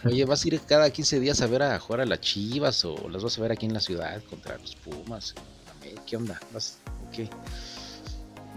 [0.04, 3.08] Oye, ¿vas a ir cada 15 días a ver a jugar a las Chivas o
[3.10, 5.36] las vas a ver aquí en la ciudad contra los Pumas?
[6.08, 6.40] ¿Qué onda?
[6.54, 6.80] ¿Vas?
[7.12, 7.30] ¿Qué?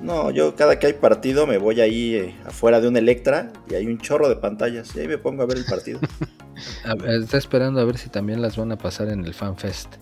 [0.00, 3.74] No, yo cada que hay partido me voy ahí eh, afuera de un Electra y
[3.74, 6.00] hay un chorro de pantallas y ahí me pongo a ver el partido.
[6.84, 9.96] A ver, está esperando a ver si también las van a pasar en el FanFest.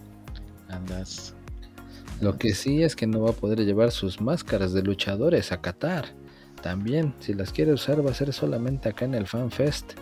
[0.69, 1.35] Andas.
[2.21, 5.63] Lo que sí es que no va a poder llevar sus máscaras de luchadores a
[5.63, 6.07] Qatar.
[6.63, 9.95] También, si las quiere usar, va a ser solamente acá en el FanFest.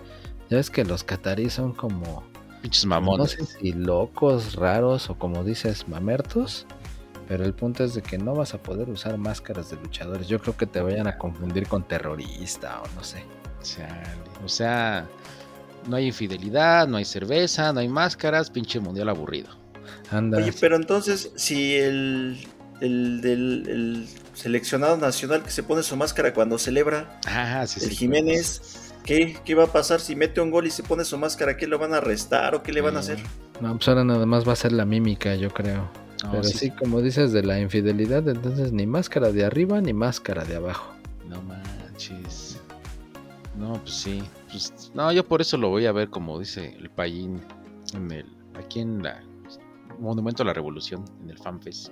[0.50, 2.24] Ya es que los qataríes son como,
[2.60, 3.30] Pinches no mamones.
[3.30, 6.66] sé si locos, raros o como dices, mamertos.
[7.30, 10.26] Pero el punto es de que no vas a poder usar máscaras de luchadores.
[10.26, 13.22] Yo creo que te vayan a confundir con terrorista o no sé.
[13.62, 14.02] Chale.
[14.44, 15.06] O sea,
[15.86, 19.48] no hay infidelidad, no hay cerveza, no hay máscaras, pinche mundial aburrido.
[20.10, 20.38] Anda.
[20.38, 22.44] Oye, pero entonces, si el,
[22.80, 27.90] el del el seleccionado nacional que se pone su máscara cuando celebra, Ah, sí, el
[27.90, 27.96] sí.
[27.96, 31.56] Jiménez, ¿qué, ¿qué va a pasar si mete un gol y se pone su máscara?
[31.56, 33.20] ¿Qué lo van a arrestar o qué le van a hacer?
[33.60, 35.88] No, pues ahora nada más va a ser la mímica, yo creo.
[36.24, 39.92] No, Pero sí, sí, como dices de la infidelidad, entonces ni máscara de arriba ni
[39.92, 40.92] máscara de abajo.
[41.28, 42.60] No manches.
[43.56, 44.22] No, pues sí.
[44.50, 47.40] Pues, no, yo por eso lo voy a ver como dice el Payín
[47.94, 49.22] en el, aquí en la
[49.98, 51.90] Monumento a la Revolución, en el FanFest.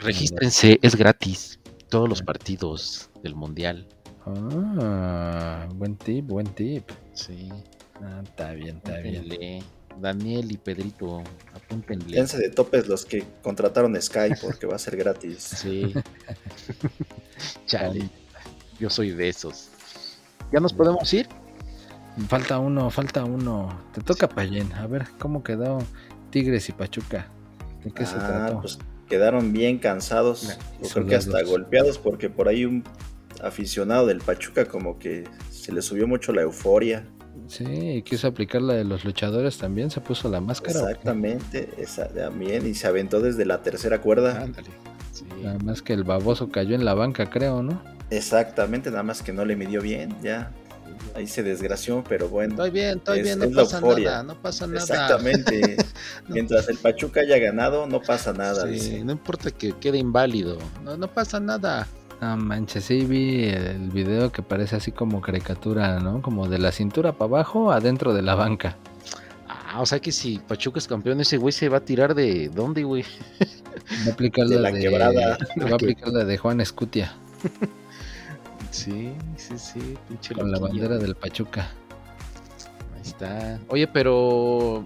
[0.00, 1.58] Regístrense, es gratis.
[1.88, 3.86] Todos los partidos del Mundial.
[4.24, 6.90] Ah, buen tip, buen tip.
[7.12, 7.48] Sí.
[8.02, 9.64] Ah, está bien, está bien.
[10.00, 11.22] Daniel y Pedrito,
[11.54, 12.16] apúntenle.
[12.16, 15.38] Dense de topes los que contrataron Sky porque va a ser gratis.
[15.56, 15.92] Sí.
[17.66, 18.08] Chale.
[18.78, 19.68] Yo soy de esos.
[20.52, 21.28] ¿Ya nos podemos ir?
[22.28, 23.78] Falta uno, falta uno.
[23.92, 24.72] Te toca Payén.
[24.74, 25.78] A ver, ¿cómo quedó
[26.30, 27.28] Tigres y Pachuca?
[27.84, 28.60] ¿De qué se Ah, trató?
[28.62, 28.78] pues
[29.08, 32.82] quedaron bien cansados, Nah, yo creo que hasta golpeados porque por ahí un
[33.42, 37.06] aficionado del Pachuca como que se le subió mucho la euforia.
[37.48, 39.90] Sí, quiso aplicar la de los luchadores también.
[39.90, 40.80] Se puso la máscara.
[40.80, 44.42] Exactamente, esa también y se aventó desde la tercera cuerda.
[44.42, 44.68] Ándale.
[45.12, 45.24] Sí.
[45.42, 47.80] Nada más que el baboso cayó en la banca, creo, ¿no?
[48.10, 50.52] Exactamente, nada más que no le midió bien, ya
[51.14, 52.54] ahí se desgració, pero bueno.
[52.54, 54.10] Estoy bien, estoy Es- bien, no pasa euforia.
[54.10, 54.80] nada, no pasa nada.
[54.80, 55.76] Exactamente.
[56.28, 56.34] No.
[56.34, 58.64] Mientras el Pachuca haya ganado, no pasa nada.
[58.64, 59.04] Sí, dice.
[59.04, 61.86] no importa que quede inválido, no, no pasa nada.
[62.20, 66.22] No manches, sí vi el video que parece así como caricatura, ¿no?
[66.22, 68.76] Como de la cintura para abajo, adentro de la banca.
[69.48, 72.48] Ah, o sea que si Pachuca es campeón, ese güey se va a tirar de
[72.48, 73.04] dónde, güey.
[74.06, 75.38] Va a aplicar De la de, quebrada.
[75.62, 77.12] va a aplicar la de Juan Escutia
[78.70, 81.68] Sí, sí, sí, pinche con la bandera del Pachuca.
[82.94, 83.60] Ahí está.
[83.68, 84.84] Oye, pero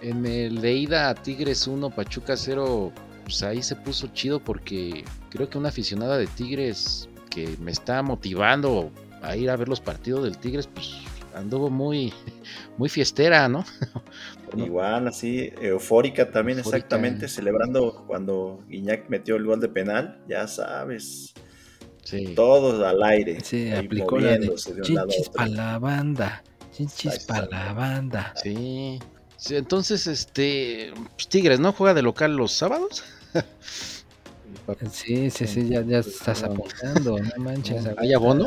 [0.00, 2.92] En el de ida a Tigres 1, Pachuca 0,
[3.24, 8.02] pues ahí se puso chido porque creo que una aficionada de Tigres que me está
[8.02, 8.90] motivando
[9.22, 10.92] a ir a ver los partidos del Tigres, pues
[11.34, 12.12] anduvo muy,
[12.76, 13.64] muy fiestera, ¿no?
[14.56, 16.76] Igual, así, eufórica también, Eufórica.
[16.78, 21.32] exactamente, celebrando cuando Guiñac metió el gol de penal, ya sabes,
[22.04, 22.34] Sí.
[22.34, 23.38] todos al aire.
[23.42, 25.32] Sí, aplicó la de de un lado a chichis otro.
[25.34, 26.42] para la banda.
[26.72, 28.34] Chichis para la banda.
[28.42, 28.98] Sí.
[29.42, 31.72] Sí, entonces, este, pues, Tigres, ¿no?
[31.72, 33.02] Juega de local los sábados.
[34.92, 37.84] Sí, sí, sí, ya, ya estás apuntando, no manches.
[37.96, 38.46] ¿Hay abono?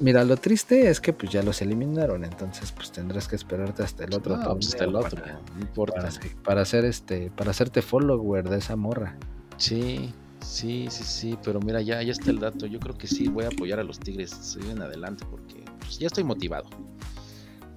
[0.00, 4.04] Mira, lo triste es que pues ya los eliminaron, entonces pues tendrás que esperarte hasta
[4.04, 5.94] el otro No, pues, hasta el otro, para, no importa.
[5.96, 9.16] para, hacer- para hacer este, para hacerte follower de esa morra.
[9.58, 12.64] Sí, sí, sí, sí, pero mira, ya, ya está el dato.
[12.66, 15.98] Yo creo que sí voy a apoyar a los Tigres seguir en adelante porque pues,
[15.98, 16.70] ya estoy motivado.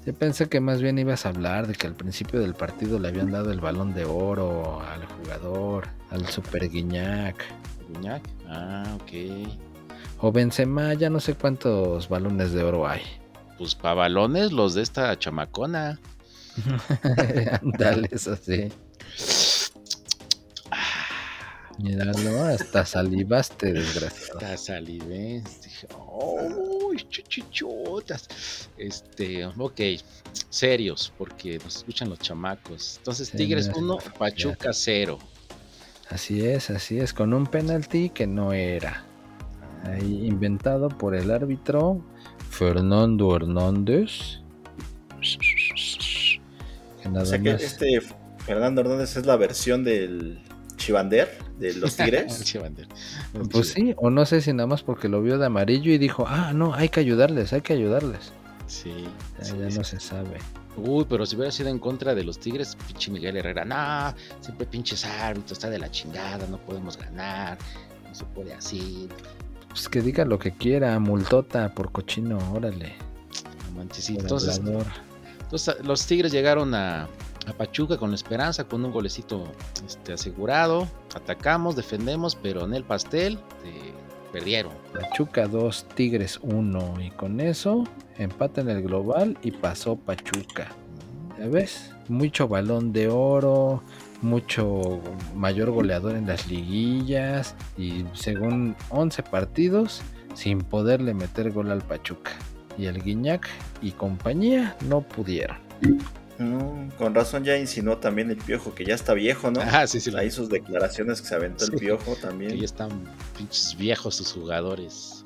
[0.06, 3.10] Yo pensé que más bien ibas a hablar de que al principio del partido le
[3.10, 7.36] habían dado el balón de oro al jugador, al Super Guiñac.
[7.88, 9.48] Guiñac, ah, ok.
[10.20, 13.02] O Benzema, ya no sé cuántos balones de oro hay.
[13.60, 16.00] Pues pa' balones los de esta chamacona.
[17.62, 18.70] Dale, eso sí.
[21.80, 24.40] Míralo, hasta salivaste, desgraciado.
[24.40, 25.42] Hasta salivé.
[25.64, 26.92] Dije, ¡oh!
[27.10, 28.70] chuchuchotas!
[28.78, 29.80] Este, ok,
[30.50, 32.98] serios, porque nos escuchan los chamacos.
[32.98, 35.18] Entonces, Sí, Tigres mira, 1, Pachuca 0.
[36.10, 39.06] Así es, así es, con un penalti que no era.
[39.86, 42.04] Ahí inventado por el árbitro
[42.50, 44.40] Fernando Hernández.
[47.02, 48.02] Que nada O sea que más- este
[48.46, 50.40] Fernando Hernández es la versión del
[50.78, 51.30] Chivander,
[51.62, 52.56] de los Tigres.
[53.52, 56.26] Pues sí, o no sé si nada más porque lo vio de amarillo y dijo,
[56.28, 58.34] ah, no, hay que ayudarles, hay que ayudarles.
[58.68, 59.06] Sí,
[59.40, 59.78] Ya, sí, ya sí.
[59.78, 60.38] no se sabe.
[60.78, 64.66] Uy, pero si hubiera sido en contra de los Tigres, pinche Miguel Herrera, no, siempre
[64.66, 67.58] pinches árbitros, está de la chingada, no podemos ganar,
[68.08, 69.10] no se puede así.
[69.70, 72.94] Pues que diga lo que quiera, multota por cochino, órale.
[73.72, 74.18] No manches, sí.
[74.18, 74.60] Entonces,
[75.42, 77.08] entonces, los Tigres llegaron a,
[77.48, 79.52] a Pachuca con la esperanza, con un golecito
[79.86, 80.88] este, asegurado.
[81.16, 83.94] Atacamos, defendemos, pero en el pastel eh,
[84.32, 84.74] perdieron.
[84.94, 87.02] Pachuca 2, Tigres 1.
[87.02, 87.84] Y con eso
[88.18, 90.70] empatan el global y pasó Pachuca.
[91.40, 91.92] ¿Ya ves?
[92.08, 93.82] Mucho balón de oro,
[94.22, 95.02] mucho
[95.36, 100.02] mayor goleador en las liguillas y según 11 partidos
[100.34, 102.32] sin poderle meter gol al Pachuca.
[102.78, 103.48] Y el Guiñac
[103.82, 105.58] y compañía no pudieron.
[106.42, 109.62] Mm, con razón ya insinuó también el piojo, que ya está viejo, ¿no?
[109.64, 111.72] Ah, sí, sí, Ahí sus declaraciones que se aventó Sí.
[111.74, 112.58] el piojo que también.
[112.58, 112.90] ya están
[113.38, 115.24] pinches viejos sus jugadores.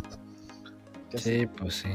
[1.15, 1.89] Sí, pues sí.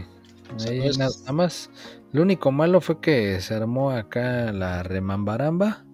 [0.55, 1.71] O sea, Ahí no es- na- nada más,
[2.13, 5.85] lo único malo fue que se armó acá la remambaramba,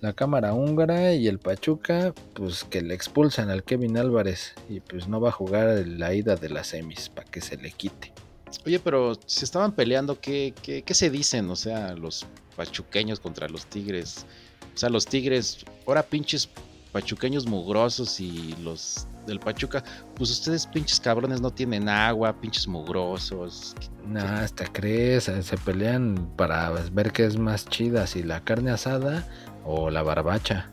[0.00, 5.08] la cámara húngara y el Pachuca, pues que le expulsan al Kevin Álvarez y pues
[5.08, 8.12] no va a jugar la ida de las semis para que se le quite.
[8.64, 11.50] Oye, pero si estaban peleando, ¿qué, qué, qué se dicen?
[11.50, 12.26] O sea, los
[12.58, 14.26] pachuqueños contra los tigres.
[14.74, 16.50] O sea, los tigres, ahora pinches
[16.92, 19.84] pachuqueños mugrosos y los del Pachuca,
[20.16, 23.74] pues ustedes pinches cabrones no tienen agua, pinches mugrosos.
[24.06, 28.70] Nah, hasta crees, se se pelean para ver qué es más chida, si la carne
[28.70, 29.26] asada
[29.64, 30.70] o la barbacha.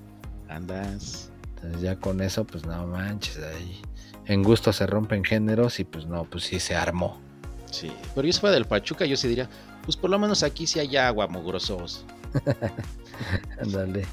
[0.47, 1.31] Andas.
[1.55, 3.81] Entonces ya con eso, pues no manches, ahí
[4.27, 7.19] en gusto se rompen géneros y pues no, pues sí se armó.
[7.71, 7.91] Sí.
[8.13, 9.49] Pero yo si fuera del Pachuca, yo sí diría,
[9.85, 12.05] pues por lo menos aquí sí hay agua, mugrosos.
[13.61, 14.03] Ándale.
[14.03, 14.09] Sí.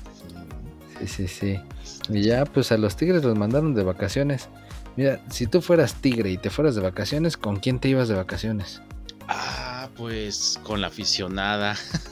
[1.06, 1.60] Sí, sí, sí.
[2.08, 4.48] Y ya, pues a los tigres los mandaron de vacaciones.
[4.96, 8.14] Mira, si tú fueras tigre y te fueras de vacaciones, ¿con quién te ibas de
[8.14, 8.82] vacaciones?
[9.28, 11.76] Ah, pues con la aficionada.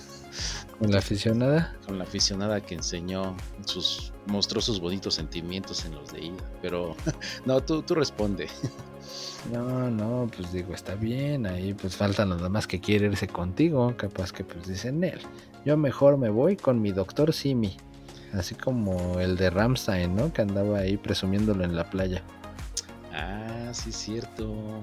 [0.81, 1.77] ¿Con la aficionada?
[1.87, 6.51] con la aficionada que enseñó sus mostró sus bonitos sentimientos en los de ida.
[6.63, 6.97] Pero
[7.45, 8.49] no, tú, tú responde.
[9.53, 11.47] No, no, pues digo, está bien.
[11.47, 13.95] Ahí pues falta nada más que quiere irse contigo.
[13.97, 15.21] Capaz que pues dicen él.
[15.65, 17.77] Yo mejor me voy con mi doctor Simi.
[18.33, 20.33] Así como el de Ramstein, ¿no?
[20.33, 22.23] Que andaba ahí presumiéndolo en la playa.
[23.13, 24.81] Ah, sí, cierto.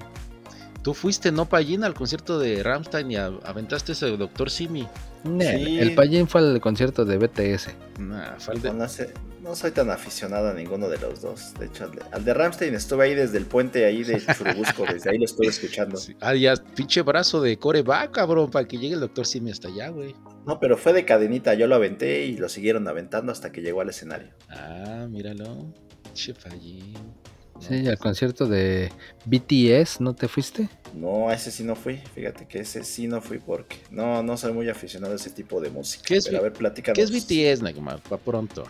[0.84, 4.88] Tú fuiste, ¿no, Pallín, al concierto de Ramstein y a- aventaste ese doctor Simi?
[5.24, 5.80] Nel, Sí.
[5.80, 7.76] El payín fue al concierto de BTS.
[8.00, 11.54] Nah, falta- No, sé, no soy tan aficionado a ninguno de los dos.
[11.60, 14.86] De hecho, al de, al de Ramstein estuve ahí desde el puente ahí de Churubusco,
[14.94, 15.98] desde ahí lo estuve escuchando.
[15.98, 16.16] Sí.
[16.22, 19.90] Ah, ya, pinche brazo de coreback, cabrón, para que llegue el doctor Simi hasta allá,
[19.90, 20.16] güey.
[20.46, 23.82] No, pero fue de cadenita, yo lo aventé y lo siguieron aventando hasta que llegó
[23.82, 24.30] al escenario.
[24.50, 25.74] Ah, míralo.
[26.04, 26.94] Pinche Pallín.
[27.60, 28.92] Sí, al concierto de
[29.26, 30.70] BTS, ¿no te fuiste?
[30.94, 31.98] No, a ese sí no fui.
[32.16, 35.60] Fíjate que ese sí no fui porque no, no soy muy aficionado a ese tipo
[35.60, 36.04] de música.
[36.08, 36.96] ¿Qué es Pero a ver, platícanos.
[36.96, 38.00] ¿Qué es BTS, Neymar?
[38.12, 38.64] Va pronto.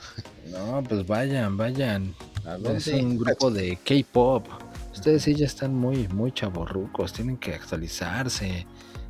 [0.52, 2.16] No, pues vayan, vayan.
[2.46, 4.48] ¿A Es un grupo de K-pop.
[4.94, 8.66] Ustedes sí ya están muy, muy chavorrucos, tienen que actualizarse.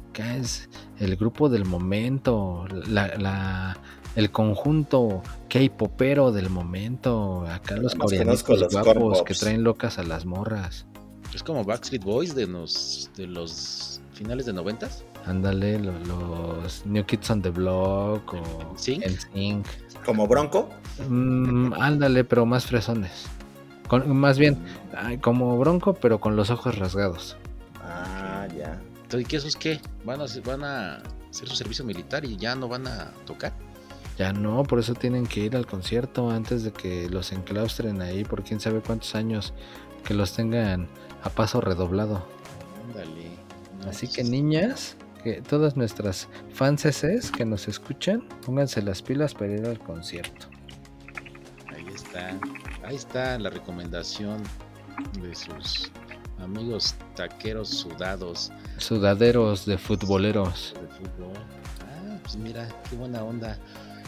[0.10, 0.68] Acá es
[1.00, 3.78] el grupo del momento, la, la-
[4.16, 7.46] el conjunto K-popero del momento.
[7.48, 10.86] Acá los guapos corn que traen locas a las morras.
[11.34, 15.04] Es como Backstreet Boys de los, de los finales de noventas.
[15.26, 15.92] Ándale, lo-
[16.62, 19.06] los, New Kids on the Block o ¿Sync?
[19.06, 19.68] NSYNC.
[20.06, 20.70] ¿Como Bronco?
[21.10, 23.26] Mm, ándale, pero más fresones.
[23.90, 24.58] Con- más bien,
[24.96, 27.38] ay, como bronco, pero con los ojos rasgados.
[27.82, 28.80] Ah, ya.
[29.04, 29.80] Entonces, ¿qué esos qué?
[30.06, 30.96] ¿Van a, ¿Van a
[31.30, 33.54] hacer su servicio militar y ya no van a tocar?
[34.18, 38.24] Ya no, por eso tienen que ir al concierto antes de que los enclaustren ahí
[38.24, 39.54] por quién sabe cuántos años
[40.04, 40.88] que los tengan
[41.24, 42.26] a paso redoblado.
[43.84, 49.34] No, Así pues, que niñas, que todas nuestras fanses que nos escuchan, pónganse las pilas
[49.36, 50.48] para ir al concierto.
[51.68, 52.32] Ahí está.
[52.84, 54.42] Ahí está la recomendación
[55.22, 55.92] de sus
[56.40, 60.74] amigos taqueros sudados Sudaderos de futboleros.
[60.82, 61.34] de fútbol.
[61.82, 63.60] Ah, pues mira, qué buena onda.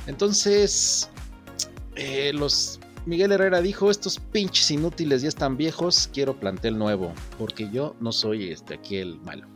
[0.07, 1.09] Entonces,
[1.95, 7.69] eh, los Miguel Herrera dijo, estos pinches inútiles ya están viejos, quiero plantel nuevo, porque
[7.71, 9.47] yo no soy este aquí el malo.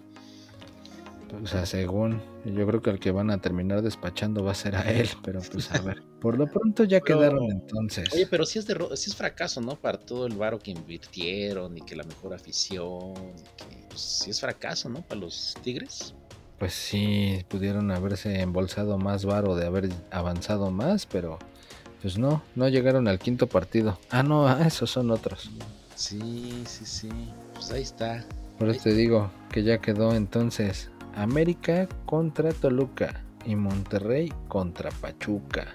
[1.42, 4.76] O sea, según, yo creo que el que van a terminar despachando va a ser
[4.76, 6.04] a él, pero pues a ver.
[6.22, 8.08] Por lo pronto ya Pero- quedaron entonces.
[8.14, 9.76] Oye, pero sí es, derro- sí es fracaso, ¿no?
[9.76, 14.30] Para todo el varo que invirtieron y que la mejor afición, y que pues sí
[14.30, 15.02] es fracaso, ¿no?
[15.02, 16.14] Para los Tigres.
[16.64, 21.38] Pues sí, pudieron haberse embolsado más varo de haber avanzado más, pero
[22.02, 24.00] pues no, no llegaron al quinto partido.
[24.10, 25.52] Ah, no, ah, esos son otros.
[25.96, 27.10] Sí, sí, sí.
[27.54, 28.24] Pues ahí está.
[28.58, 35.68] Por eso te digo que ya quedó entonces América contra Toluca y Monterrey contra Pachuca.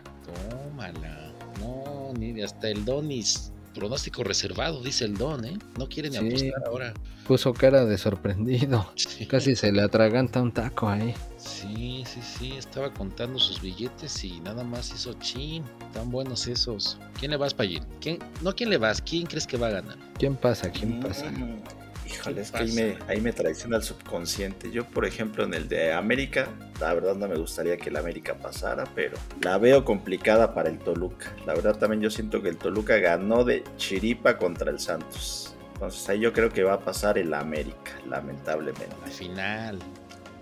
[0.71, 1.35] Tómala.
[1.61, 3.53] No, ni hasta el Donis.
[3.75, 5.59] Pronóstico reservado, dice el Don, ¿eh?
[5.79, 6.27] No quiere ni Sí.
[6.51, 6.95] apostar ahora.
[7.27, 8.91] Puso cara de sorprendido.
[8.97, 9.27] Sí.
[9.27, 11.15] Casi se le atraganta un taco ahí.
[11.37, 12.53] Sí, sí, sí.
[12.57, 15.65] Estaba contando sus billetes y nada más hizo chin.
[15.93, 16.99] Tan buenos esos.
[17.19, 17.85] ¿Quién le vas, Payín?
[18.01, 18.19] ¿Quién?
[18.43, 19.01] No, ¿quién le vas?
[19.03, 19.97] ¿Quién crees que va a ganar?
[20.19, 20.71] ¿Quién pasa?
[20.71, 21.31] ¿Quién pasa?
[21.31, 21.61] Mm,
[22.09, 24.71] Híjole, ¿Qué es que ahí me, ahí me traiciona el subconsciente.
[24.71, 26.49] Yo, por ejemplo, en el de América,
[26.81, 30.79] la verdad no me gustaría que el América pasara, pero la veo complicada para el
[30.79, 31.35] Toluca.
[31.47, 35.55] La verdad también yo siento que el Toluca ganó de chiripa contra el Santos.
[35.75, 38.97] Entonces ahí yo creo que va a pasar el América, lamentablemente.
[39.05, 39.79] La final.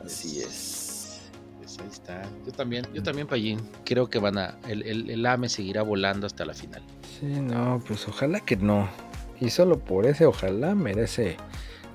[0.05, 1.21] Así es.
[1.59, 2.23] Pues ahí está.
[2.47, 3.61] Yo también, yo también, Payín.
[3.85, 4.57] Creo que van a.
[4.69, 6.83] El, el, el AME seguirá volando hasta la final.
[7.19, 8.89] Sí, no, pues ojalá que no.
[9.41, 11.37] Y solo por ese ojalá merece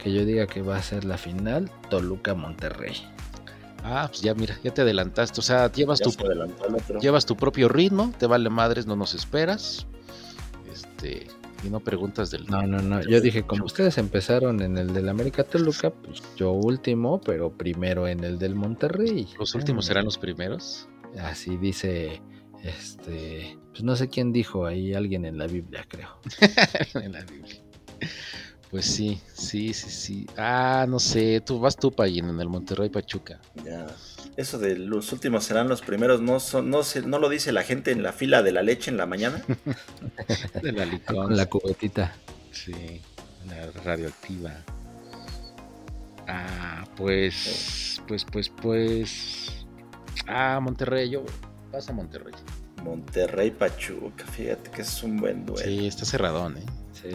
[0.01, 2.95] que yo diga que va a ser la final Toluca-Monterrey.
[3.83, 5.39] Ah, pues ya mira, ya te adelantaste.
[5.39, 9.13] O sea, llevas Ya tu se llevas tu propio ritmo, te vale madres, no nos
[9.13, 9.87] esperas.
[10.71, 11.27] Este,
[11.63, 12.45] y no preguntas del.
[12.45, 13.01] No, no, no.
[13.01, 18.07] Yo dije, como ustedes empezaron en el del América Toluca, pues yo último, pero primero
[18.07, 19.27] en el del Monterrey.
[19.37, 20.87] Los últimos serán los primeros.
[21.19, 22.21] Así dice,
[22.63, 26.19] este, pues no sé quién dijo ahí, alguien en la Biblia, creo.
[26.95, 27.61] en la Biblia.
[28.71, 30.27] Pues sí, sí, sí, sí.
[30.37, 33.41] Ah, no sé, tú vas tú, Payín, en el Monterrey Pachuca.
[33.65, 33.85] Ya.
[34.37, 37.63] Eso de los últimos serán los primeros, no son, no se, no lo dice la
[37.63, 39.43] gente en la fila de la leche en la mañana.
[40.63, 41.27] De la licón.
[41.27, 42.15] Con la cubetita.
[42.53, 43.01] Sí,
[43.45, 44.53] la radioactiva.
[46.29, 49.65] Ah, pues, pues, pues, pues.
[50.27, 51.25] Ah, Monterrey, yo.
[51.73, 52.33] Vas a Monterrey.
[52.83, 55.61] Monterrey Pachuca, fíjate que es un buen duelo.
[55.61, 56.65] Sí, está cerradón, ¿eh?
[56.93, 57.09] Sí.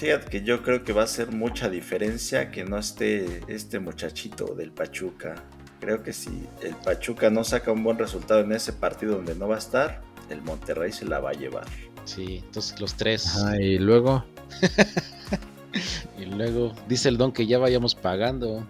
[0.00, 4.54] Fíjate que yo creo que va a ser mucha diferencia que no esté este muchachito
[4.54, 5.34] del Pachuca.
[5.78, 9.46] Creo que si el Pachuca no saca un buen resultado en ese partido donde no
[9.46, 11.66] va a estar, el Monterrey se la va a llevar.
[12.06, 13.26] Sí, entonces los tres.
[13.26, 14.24] Ajá, y luego,
[16.18, 18.66] Y luego dice el don que ya vayamos pagando.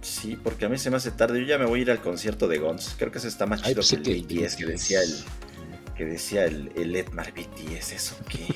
[0.00, 1.40] Sí, porque a mí se me hace tarde.
[1.40, 2.94] Yo ya me voy a ir al concierto de Gons.
[2.98, 5.14] Creo que ese está más Ay, chido pues que sí el BTS que decía el
[6.00, 7.92] que decía el, el Edmar BTS.
[7.92, 8.46] ¿Eso qué?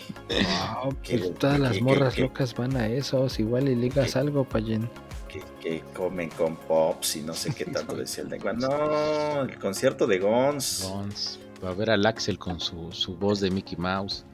[0.46, 4.88] Ah, ¿Qué- pues todas las morras locas van a esos, igual y ligas algo, Payen.
[5.28, 9.58] que, que comen con pops y no sé qué tanto decía el de No, el
[9.58, 10.88] concierto de Gons.
[10.88, 11.38] Gons.
[11.62, 14.24] Va a ver al Axel con su, su voz de Mickey Mouse.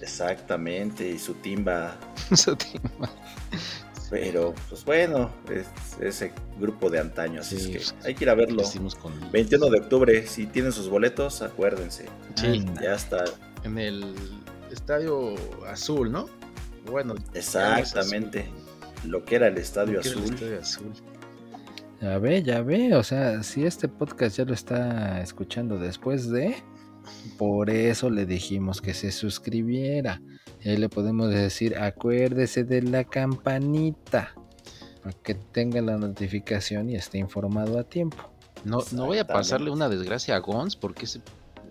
[0.00, 1.96] Exactamente, y su timba.
[2.34, 3.08] Su tema.
[4.10, 5.68] Pero, pues bueno, es
[6.00, 8.64] ese grupo de antaño, así Sí, es que pues, hay que ir a verlo.
[9.00, 12.06] Con 21 de octubre, si tienen sus boletos, acuérdense.
[12.34, 12.64] Sí.
[12.82, 13.24] Ya está.
[13.62, 14.14] en el
[14.72, 15.34] Estadio
[15.66, 16.28] Azul, ¿no?
[16.86, 18.50] Bueno, Exactamente.
[19.06, 20.34] Lo que era el Estadio ¿qué era el Azul.
[20.34, 20.92] Estadio Azul?
[22.00, 22.94] Ya ve, ya ve.
[22.96, 26.56] O sea, si este podcast ya lo está escuchando después de,
[27.38, 30.20] por eso le dijimos que se suscribiera.
[30.62, 34.34] Y ahí le podemos decir, acuérdese de la campanita.
[35.02, 38.18] Para que tenga la notificación y esté informado a tiempo.
[38.64, 41.22] No, no voy a pasarle una desgracia a Gons porque se-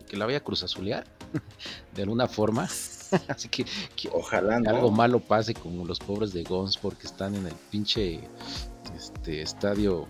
[0.07, 1.03] que la vaya a cruzazulear
[1.95, 2.63] de alguna forma.
[3.27, 3.65] Así que,
[3.95, 4.69] que Ojalá no.
[4.71, 8.21] algo malo pase con los pobres de Gons porque están en el pinche
[8.95, 10.07] este estadio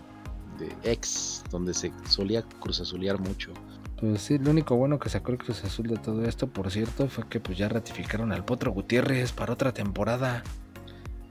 [0.57, 3.51] de ex donde se solía cruzazulear mucho.
[3.99, 7.09] Pues sí, lo único bueno que sacó el Cruz Azul de todo esto, por cierto,
[7.09, 10.43] fue que pues ya ratificaron al Potro Gutiérrez para otra temporada.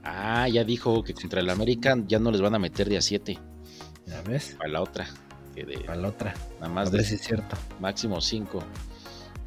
[0.03, 3.01] Ah, ya dijo que contra el American ya no les van a meter de a
[3.01, 3.37] 7
[4.05, 4.55] ¿Ya ves?
[4.63, 5.07] a la otra.
[5.55, 6.33] Que de Para la otra.
[6.59, 7.57] nada A más ver de si es cierto.
[7.79, 8.63] máximo 5.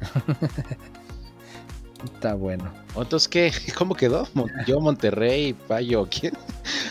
[2.03, 2.71] Está bueno.
[2.97, 3.51] Entonces, ¿qué?
[3.77, 4.27] ¿Cómo quedó?
[4.67, 6.33] Yo, Monterrey, Payo, ¿quién?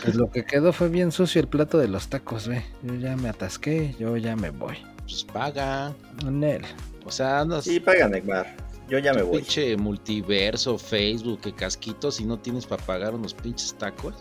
[0.03, 2.64] Pues lo que quedó fue bien sucio el plato de los tacos, ve.
[2.83, 4.78] Yo ya me atasqué, yo ya me voy.
[5.13, 5.95] Pues paga.
[6.25, 6.63] Nel.
[7.05, 8.47] O sea, no Sí, paga Neymar.
[8.89, 9.39] Yo ya me voy.
[9.39, 14.15] pinche multiverso, Facebook, que casquitos y no tienes para pagar unos pinches tacos.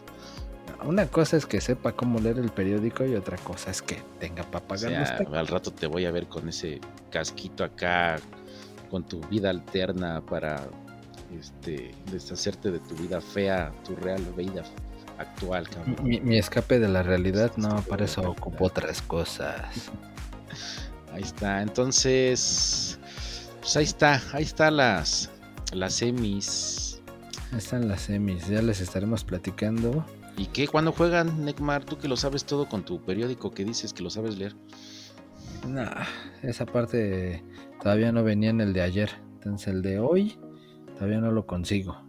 [0.84, 4.44] Una cosa es que sepa cómo leer el periódico y otra cosa es que tenga
[4.44, 5.34] para O pagar los sea, tacos.
[5.38, 6.80] al rato te voy a ver con ese
[7.10, 8.18] casquito acá,
[8.90, 10.68] con tu vida alterna para
[11.40, 14.64] este deshacerte de tu vida fea, tu real vida
[15.18, 15.96] actual, cabrón.
[16.04, 19.92] Mi, mi escape de la realidad, no, para eso ocupo otras cosas.
[21.14, 21.62] Ahí está.
[21.62, 23.00] Entonces,
[23.60, 25.30] pues ahí está, ahí está las
[25.74, 27.02] las semis.
[27.52, 30.06] Ahí Están las semis, ya les estaremos platicando.
[30.38, 30.68] ¿Y qué?
[30.68, 31.84] ¿Cuándo juegan, Necmar?
[31.84, 34.56] Tú que lo sabes todo con tu periódico que dices que lo sabes leer.
[35.68, 36.06] Nah,
[36.42, 37.44] esa parte
[37.82, 39.10] todavía no venía en el de ayer.
[39.34, 40.40] Entonces el de hoy
[40.96, 42.02] todavía no lo consigo.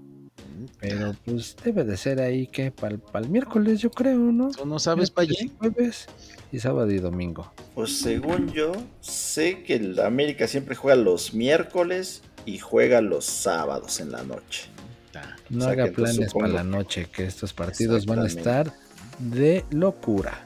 [0.80, 4.50] Pero pues debe de ser ahí que para el miércoles yo creo, ¿no?
[4.50, 5.34] ¿Tú no sabes, Paye?
[5.40, 6.06] y Jueves
[6.50, 7.52] y sábado y domingo.
[7.74, 14.00] Pues según yo, sé que el América siempre juega los miércoles y juega los sábados
[14.00, 14.68] en la noche.
[15.14, 18.20] Ah, No O sea haga que, planes supongo- para la noche, que estos partidos van
[18.20, 18.72] a estar
[19.18, 20.44] de locura.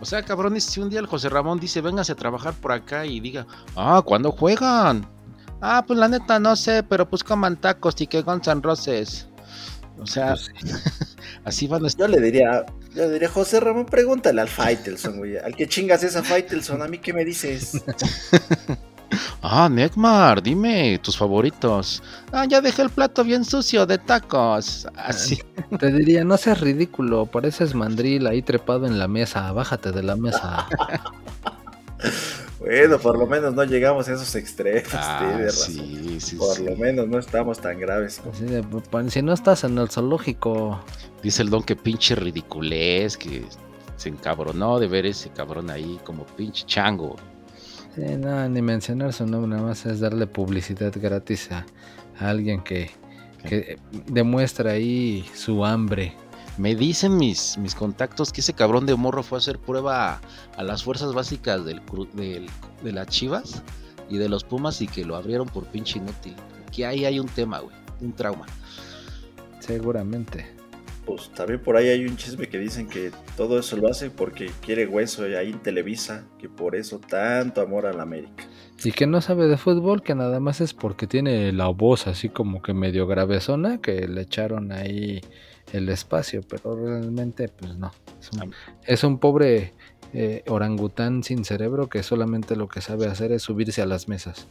[0.00, 3.06] O sea, cabrones, si un día el José Ramón dice, véngase a trabajar por acá
[3.06, 5.06] y diga, ah, ¿cuándo juegan?
[5.62, 9.28] Ah, pues la neta no sé, pero pues coman tacos y que Guns N' Roses.
[10.00, 10.50] O sea, Pues,
[11.44, 12.08] así van a estar.
[12.08, 15.36] Yo le diría, yo le diría, José Ramón, pregúntale al Faitelson, güey.
[15.38, 17.80] Al que chingas es a Faitelson, ¿a mí qué me dices?
[19.42, 22.02] Ah, Neckmar, dime tus favoritos.
[22.30, 24.86] Ah, ya dejé el plato bien sucio de tacos.
[24.96, 25.38] Así.
[25.78, 30.16] te diría, no seas ridículo, pareces mandril ahí trepado en la mesa, bájate de la
[30.16, 30.66] mesa.
[32.62, 35.74] Bueno, por lo menos no llegamos a esos extremos, Ah, razón.
[35.74, 36.64] sí, sí, Por sí.
[36.64, 38.20] lo menos no estamos tan graves.
[38.40, 40.80] De, "Pa- si no estás en el zoológico,
[41.22, 43.44] Dice el don que pinche ridiculez, que
[43.96, 47.16] se encabronó de ver ese cabrón ahí como pinche chango.
[47.94, 51.64] sí, no, ni mencionar su nombre, nada más es darle publicidad gratis a,
[52.18, 52.90] a alguien que,
[53.48, 56.14] que demuestra ahí su hambre.
[56.58, 60.20] Me dicen mis, mis contactos que ese cabrón de morro fue a hacer prueba a,
[60.56, 61.80] a las fuerzas básicas del,
[62.14, 63.62] de las chivas
[64.10, 66.34] y de los pumas y que lo abrieron por pinche inútil.
[66.70, 68.46] Que ahí hay un tema, güey, un trauma.
[69.60, 70.46] Seguramente.
[71.06, 74.50] Pues también por ahí hay un chisme que dicen que todo eso lo hace porque
[74.60, 78.44] quiere hueso ahí en Televisa, que por eso tanto amor a la América.
[78.84, 82.28] Y que no sabe de fútbol, que nada más es porque tiene la voz así
[82.28, 85.20] como que medio gravezona, que le echaron ahí
[85.72, 87.92] el espacio, pero realmente pues no.
[88.20, 88.54] Es un,
[88.84, 89.72] es un pobre
[90.12, 94.46] eh, orangután sin cerebro que solamente lo que sabe hacer es subirse a las mesas.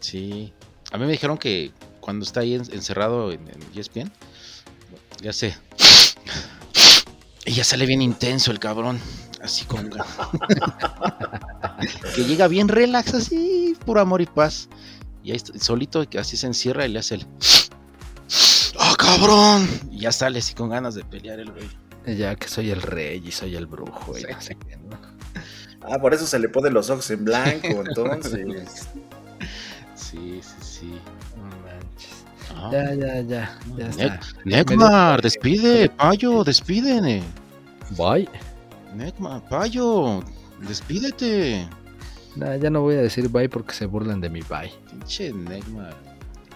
[0.00, 0.52] Sí.
[0.92, 4.10] A mí me dijeron que cuando está ahí en- encerrado en, en E ESPN,
[5.22, 5.56] ya sé.
[7.44, 8.98] Y ya sale bien intenso el cabrón.
[9.42, 9.88] Así como.
[12.14, 14.68] que llega bien relax, así, puro amor y paz.
[15.22, 17.26] Y ahí solito, que así se encierra y le hace el.
[19.06, 19.68] ¡Ah, cabrón!
[19.90, 21.68] Y ya sale así con ganas de pelear el güey.
[22.16, 24.16] Ya que soy el rey y soy el brujo.
[24.16, 24.26] y Sí.
[24.30, 24.96] no sé qué, ¿no?
[25.82, 28.88] Ah, por eso se le ponen los ojos en blanco, entonces.
[29.94, 31.00] Sí, sí, sí.
[31.36, 32.24] No manches.
[32.54, 32.70] Ah.
[32.72, 33.58] Ya, ya, ya.
[33.76, 35.16] Ya está.
[35.22, 37.22] Despide, payo, despídene.
[37.90, 38.28] Bye.
[38.94, 40.22] Neckmar, payo,
[40.66, 41.68] despídete.
[42.36, 44.72] Ya no voy a decir bye porque se burlan de mi bye.
[44.90, 45.94] Pinche Neckmar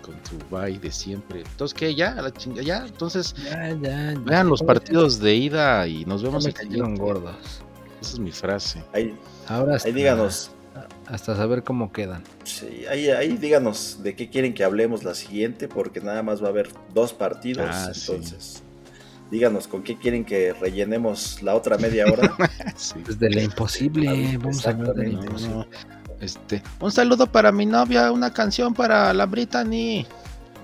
[0.02, 1.40] con tu bye de siempre.
[1.40, 1.94] Entonces, ¿qué?
[1.94, 2.12] ¿Ya?
[2.12, 2.62] ¿A la chinga?
[2.62, 2.84] ¿Ya?
[2.86, 4.12] Entonces, Ya, ya.
[4.14, 4.18] ya.
[4.20, 7.34] vean los partidos de ida y nos me vemos el cayeron gordos.
[8.00, 8.82] Esa es mi frase.
[8.92, 9.14] Ahí,
[9.48, 10.50] Ahora ahí díganos,
[11.06, 12.22] hasta saber cómo quedan.
[12.44, 16.46] Sí, ahí, ahí díganos de qué quieren que hablemos la siguiente, porque nada más va
[16.46, 17.66] a haber dos partidos.
[17.70, 18.12] Ah, sí.
[18.12, 18.62] entonces,
[19.30, 22.34] díganos con qué quieren que rellenemos la otra media hora.
[22.76, 22.94] Sí.
[23.04, 25.26] Pues de la imposible, vamos a hablar de la exactamente.
[25.26, 25.54] imposible.
[25.54, 25.66] No,
[26.20, 30.06] Este, un saludo para mi novia, una canción para la Brittany.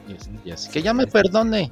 [0.09, 1.71] Y así- y así, que ya me perdone.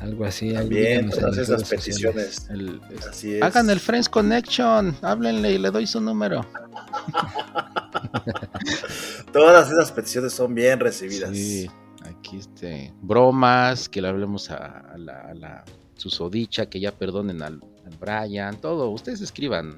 [0.00, 0.52] Algo así.
[0.52, 2.46] También, todas esas peticiones.
[2.50, 3.42] El- es- Así es.
[3.42, 6.44] hagan el Friends Connection, háblenle y le doy su número.
[9.32, 11.30] Todas esas peticiones son bien recibidas.
[11.30, 11.70] Sí,
[12.04, 15.64] aquí este, bromas, que le hablemos a, a la, a la
[15.96, 19.76] susodicha, que ya perdonen al, al Brian, todo, ustedes escriban.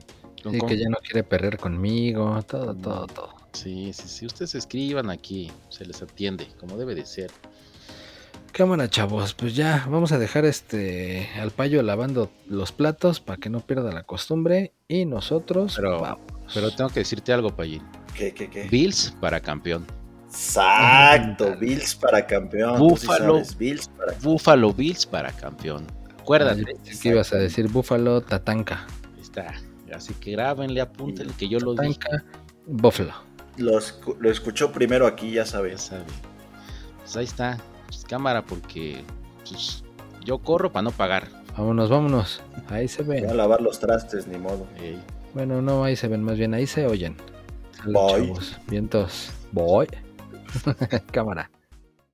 [0.52, 3.30] Sí, que ya no quiere perder conmigo, todo, todo, todo.
[3.52, 7.30] sí, sí, sí, ustedes escriban aquí, se les atiende, como debe de ser.
[8.52, 13.50] Cámara, chavos, pues ya vamos a dejar este al payo lavando los platos para que
[13.50, 16.20] no pierda la costumbre y nosotros Pero- vamos.
[16.52, 17.82] Pero tengo que decirte algo, Payín.
[18.14, 18.68] ¿Qué, qué, qué?
[18.68, 19.84] Bills para campeón.
[20.26, 22.76] Exacto, Bills para campeón.
[22.76, 23.42] sí Búfalo.
[23.58, 25.86] Bills para Buffalo Bills para campeón.
[26.20, 28.86] Acuérdate, Ah, que ibas a decir Búfalo Tatanka.
[29.16, 29.54] ahí está.
[29.94, 31.98] Así que grábenle, apúntenle que yo lo dije.
[32.66, 33.12] Buffalo.
[33.56, 35.82] Lo, escu- lo escuchó primero aquí, ya Ya sabes.
[35.82, 36.04] sabe.
[36.98, 37.58] Pues ahí está.
[37.86, 39.02] Pues cámara, porque
[39.48, 39.84] pues,
[40.24, 41.28] yo corro para no pagar.
[41.56, 42.42] Vámonos, vámonos.
[42.68, 43.36] Ahí se Voy a ven.
[43.36, 44.66] lavar los trastes, ni modo.
[44.80, 45.00] Ey.
[45.34, 47.16] Bueno, no, ahí se ven, más bien ahí se oyen.
[47.92, 48.56] Chavos.
[48.66, 49.30] Vientos.
[49.52, 49.86] Voy.
[51.12, 51.50] Cámara.